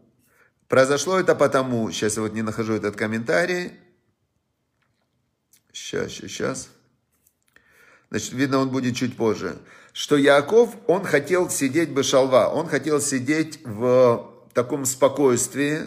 произошло 0.67 1.19
это 1.19 1.33
потому, 1.33 1.91
сейчас 1.91 2.17
я 2.17 2.21
вот 2.21 2.33
не 2.33 2.43
нахожу 2.43 2.73
этот 2.73 2.95
комментарий, 2.95 3.71
сейчас, 5.71 6.11
сейчас, 6.11 6.31
сейчас, 6.31 6.69
значит, 8.13 8.33
видно, 8.33 8.59
он 8.59 8.69
будет 8.69 8.95
чуть 8.95 9.17
позже, 9.17 9.55
что 9.91 10.17
Яков, 10.17 10.69
он 10.85 11.03
хотел 11.03 11.49
сидеть 11.49 11.89
бы 11.89 12.03
шалва, 12.03 12.47
он 12.47 12.67
хотел 12.67 13.01
сидеть 13.01 13.59
в 13.65 14.29
таком 14.53 14.85
спокойствии, 14.85 15.79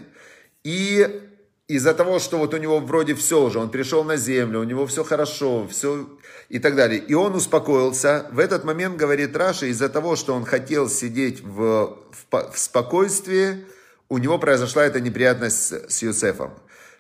и 0.65 1.23
из-за 1.69 1.95
того, 1.95 2.19
что 2.19 2.39
вот 2.39 2.53
у 2.53 2.57
него 2.57 2.81
вроде 2.81 3.15
все 3.15 3.45
уже, 3.45 3.61
он 3.61 3.71
пришел 3.71 4.03
на 4.03 4.17
землю, 4.17 4.59
у 4.59 4.65
него 4.65 4.89
все 4.89 5.05
хорошо, 5.05 5.69
все 5.69 6.09
и 6.49 6.59
так 6.59 6.75
далее. 6.75 6.99
И 6.99 7.15
он 7.15 7.37
успокоился. 7.37 8.27
В 8.33 8.41
этот 8.41 8.65
момент, 8.65 8.97
говорит 8.97 9.37
Раша, 9.37 9.67
из-за 9.67 9.89
того, 9.89 10.17
что 10.17 10.35
он 10.35 10.45
хотел 10.45 10.89
сидеть 10.89 11.45
в, 11.45 11.97
в, 12.11 12.53
в 12.53 12.59
спокойствии, 12.59 13.65
у 14.09 14.19
него 14.19 14.41
произошла 14.41 14.85
эта 14.85 15.01
неприятность 15.01 15.59
с, 15.59 15.89
с 15.89 16.03
Юсефом. 16.03 16.55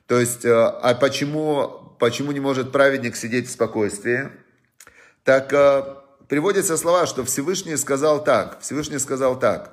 То 0.07 0.21
есть, 0.21 0.45
э, 0.45 0.53
а 0.53 0.95
почему, 0.95 1.97
почему 1.99 2.31
не 2.31 2.39
может 2.39 2.71
праведник 2.71 3.17
сидеть 3.17 3.49
в 3.49 3.51
спокойствии? 3.51 4.31
Так 5.27 5.53
э, 5.53 5.83
приводятся 6.29 6.77
слова, 6.77 7.05
что 7.05 7.25
Всевышний 7.25 7.77
сказал 7.77 8.23
так, 8.23 8.61
Всевышний 8.61 9.01
сказал 9.01 9.37
так, 9.37 9.73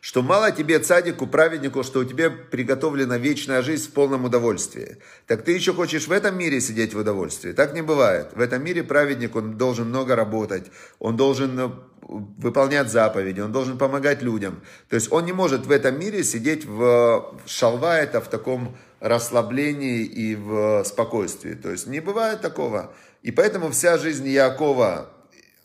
что 0.00 0.22
мало 0.22 0.52
тебе, 0.52 0.78
цадику, 0.78 1.26
праведнику, 1.26 1.82
что 1.82 1.98
у 1.98 2.04
тебя 2.04 2.30
приготовлена 2.30 3.18
вечная 3.18 3.60
жизнь 3.62 3.88
в 3.88 3.92
полном 3.92 4.24
удовольствии. 4.24 4.98
Так 5.26 5.42
ты 5.42 5.50
еще 5.50 5.74
хочешь 5.74 6.06
в 6.06 6.12
этом 6.12 6.38
мире 6.38 6.60
сидеть 6.60 6.94
в 6.94 6.98
удовольствии? 6.98 7.50
Так 7.50 7.74
не 7.74 7.82
бывает. 7.82 8.28
В 8.36 8.40
этом 8.40 8.62
мире 8.62 8.84
праведник, 8.84 9.34
он 9.34 9.58
должен 9.58 9.88
много 9.88 10.14
работать, 10.14 10.66
он 11.00 11.16
должен 11.16 11.58
э, 11.58 11.68
выполнять 12.02 12.88
заповеди, 12.88 13.40
он 13.40 13.50
должен 13.50 13.78
помогать 13.78 14.22
людям. 14.22 14.62
То 14.88 14.94
есть 14.94 15.10
он 15.10 15.24
не 15.24 15.32
может 15.32 15.66
в 15.66 15.72
этом 15.72 15.98
мире 15.98 16.22
сидеть 16.22 16.64
в 16.64 17.34
шалва, 17.46 17.98
это 17.98 18.20
в 18.20 18.28
таком 18.28 18.76
расслаблении 19.00 20.04
и 20.04 20.36
в 20.36 20.84
спокойствии. 20.84 21.54
То 21.54 21.72
есть 21.72 21.88
не 21.88 21.98
бывает 21.98 22.40
такого. 22.40 22.94
И 23.22 23.30
поэтому 23.30 23.70
вся 23.70 23.98
жизнь 23.98 24.28
Якова, 24.28 25.10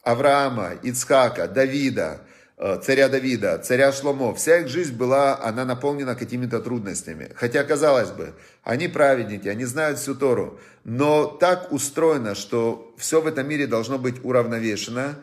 Авраама, 0.03 0.73
Ицхака, 0.83 1.47
Давида, 1.47 2.21
э, 2.57 2.79
царя 2.83 3.07
Давида, 3.09 3.59
царя 3.59 3.91
Шломо, 3.91 4.33
вся 4.33 4.59
их 4.59 4.67
жизнь 4.67 4.95
была, 4.95 5.39
она 5.41 5.65
наполнена 5.65 6.15
какими-то 6.15 6.59
трудностями. 6.59 7.29
Хотя, 7.35 7.63
казалось 7.63 8.09
бы, 8.11 8.33
они 8.63 8.87
праведники, 8.87 9.47
они 9.47 9.65
знают 9.65 9.99
всю 9.99 10.15
Тору, 10.15 10.59
но 10.83 11.25
так 11.25 11.71
устроено, 11.71 12.35
что 12.35 12.93
все 12.97 13.21
в 13.21 13.27
этом 13.27 13.47
мире 13.47 13.67
должно 13.67 13.99
быть 13.99 14.23
уравновешено, 14.23 15.15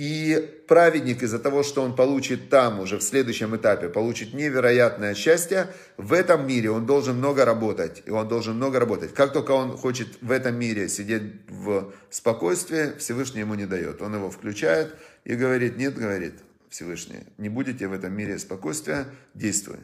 и 0.00 0.64
праведник 0.66 1.22
из-за 1.22 1.38
того, 1.38 1.62
что 1.62 1.82
он 1.82 1.94
получит 1.94 2.48
там 2.48 2.80
уже 2.80 2.96
в 2.96 3.02
следующем 3.02 3.54
этапе, 3.54 3.90
получит 3.90 4.32
невероятное 4.32 5.14
счастье, 5.14 5.66
в 5.98 6.14
этом 6.14 6.46
мире 6.46 6.70
он 6.70 6.86
должен 6.86 7.18
много 7.18 7.44
работать. 7.44 8.02
И 8.06 8.10
он 8.10 8.26
должен 8.26 8.56
много 8.56 8.80
работать. 8.80 9.12
Как 9.12 9.34
только 9.34 9.50
он 9.50 9.76
хочет 9.76 10.08
в 10.22 10.30
этом 10.30 10.58
мире 10.58 10.88
сидеть 10.88 11.24
в 11.48 11.92
спокойствии, 12.08 12.96
Всевышний 12.98 13.40
ему 13.40 13.56
не 13.56 13.66
дает. 13.66 14.00
Он 14.00 14.14
его 14.14 14.30
включает 14.30 14.96
и 15.24 15.34
говорит, 15.34 15.76
нет, 15.76 15.98
говорит 15.98 16.32
Всевышний, 16.70 17.24
не 17.36 17.50
будете 17.50 17.86
в 17.86 17.92
этом 17.92 18.14
мире 18.14 18.38
спокойствия, 18.38 19.04
действуй. 19.34 19.80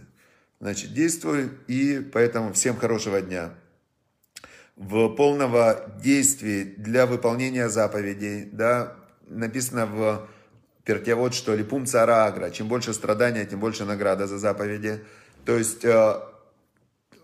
Значит, 0.61 0.95
действуй, 0.95 1.51
и 1.67 2.01
поэтому 2.11 2.55
всем 2.55 2.79
хорошего 2.79 3.21
дня. 3.21 3.53
В 4.77 5.11
полного 5.11 5.93
действия 6.03 6.65
для 6.65 7.05
выполнения 7.05 7.69
заповедей, 7.69 8.49
да, 8.51 8.97
написано 9.27 9.87
в 9.87 10.29
Пертьявод, 10.85 11.35
что 11.35 11.55
липум 11.55 11.85
цара 11.87 12.27
агра, 12.27 12.51
чем 12.51 12.69
больше 12.69 12.95
страдания, 12.95 13.45
тем 13.45 13.59
больше 13.59 13.85
награда 13.85 14.27
за 14.27 14.39
заповеди. 14.39 15.05
То 15.45 15.59
есть 15.59 15.85
э, 15.85 16.21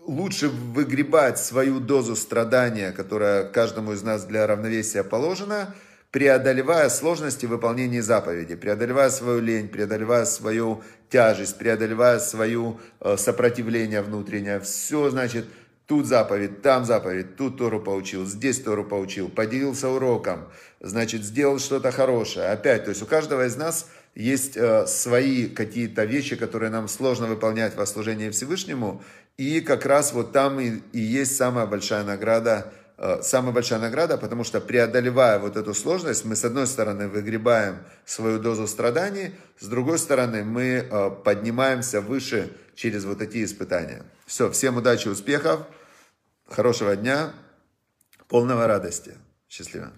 лучше 0.05 0.49
выгребать 0.49 1.39
свою 1.39 1.79
дозу 1.79 2.15
страдания, 2.15 2.91
которая 2.91 3.45
каждому 3.45 3.93
из 3.93 4.03
нас 4.03 4.25
для 4.25 4.45
равновесия 4.47 5.03
положена, 5.03 5.73
преодолевая 6.11 6.89
сложности 6.89 7.45
выполнения 7.45 8.03
заповеди, 8.03 8.55
преодолевая 8.55 9.09
свою 9.09 9.39
лень, 9.39 9.67
преодолевая 9.67 10.25
свою 10.25 10.83
тяжесть, 11.09 11.57
преодолевая 11.57 12.19
свое 12.19 12.77
э, 12.99 13.15
сопротивление 13.17 14.01
внутреннее. 14.01 14.59
Все, 14.59 15.09
значит, 15.09 15.45
Тут 15.93 16.07
заповедь, 16.07 16.63
там 16.63 16.85
заповедь, 16.85 17.35
тут 17.35 17.59
Тору 17.59 17.79
поучил, 17.79 18.25
здесь 18.25 18.59
Тору 18.59 18.83
поучил, 18.83 19.29
поделился 19.29 19.89
уроком, 19.89 20.45
значит, 20.79 21.23
сделал 21.23 21.59
что-то 21.59 21.91
хорошее. 21.91 22.47
Опять, 22.47 22.85
то 22.85 22.89
есть 22.89 23.03
у 23.03 23.05
каждого 23.05 23.45
из 23.45 23.55
нас 23.57 23.85
есть 24.15 24.57
э, 24.57 24.87
свои 24.87 25.45
какие-то 25.45 26.05
вещи, 26.05 26.35
которые 26.35 26.71
нам 26.71 26.87
сложно 26.87 27.27
выполнять 27.27 27.75
во 27.75 27.85
служении 27.85 28.31
Всевышнему, 28.31 29.03
и 29.37 29.61
как 29.61 29.85
раз 29.85 30.13
вот 30.13 30.31
там 30.31 30.59
и, 30.59 30.79
и 30.93 30.99
есть 30.99 31.35
самая 31.35 31.67
большая 31.67 32.03
награда, 32.03 32.73
э, 32.97 33.21
самая 33.21 33.53
большая 33.53 33.77
награда, 33.77 34.17
потому 34.17 34.43
что 34.43 34.61
преодолевая 34.61 35.37
вот 35.37 35.57
эту 35.57 35.75
сложность, 35.75 36.25
мы 36.25 36.35
с 36.35 36.43
одной 36.43 36.65
стороны 36.65 37.07
выгребаем 37.07 37.77
свою 38.03 38.39
дозу 38.39 38.65
страданий, 38.65 39.35
с 39.59 39.67
другой 39.67 39.99
стороны 39.99 40.43
мы 40.43 40.63
э, 40.89 41.11
поднимаемся 41.23 42.01
выше 42.01 42.49
через 42.73 43.05
вот 43.05 43.21
эти 43.21 43.43
испытания. 43.43 44.01
Все, 44.25 44.49
всем 44.49 44.77
удачи, 44.77 45.07
успехов, 45.07 45.67
хорошего 46.47 46.95
дня, 46.95 47.33
полного 48.27 48.67
радости. 48.67 49.17
Счастливо. 49.47 49.91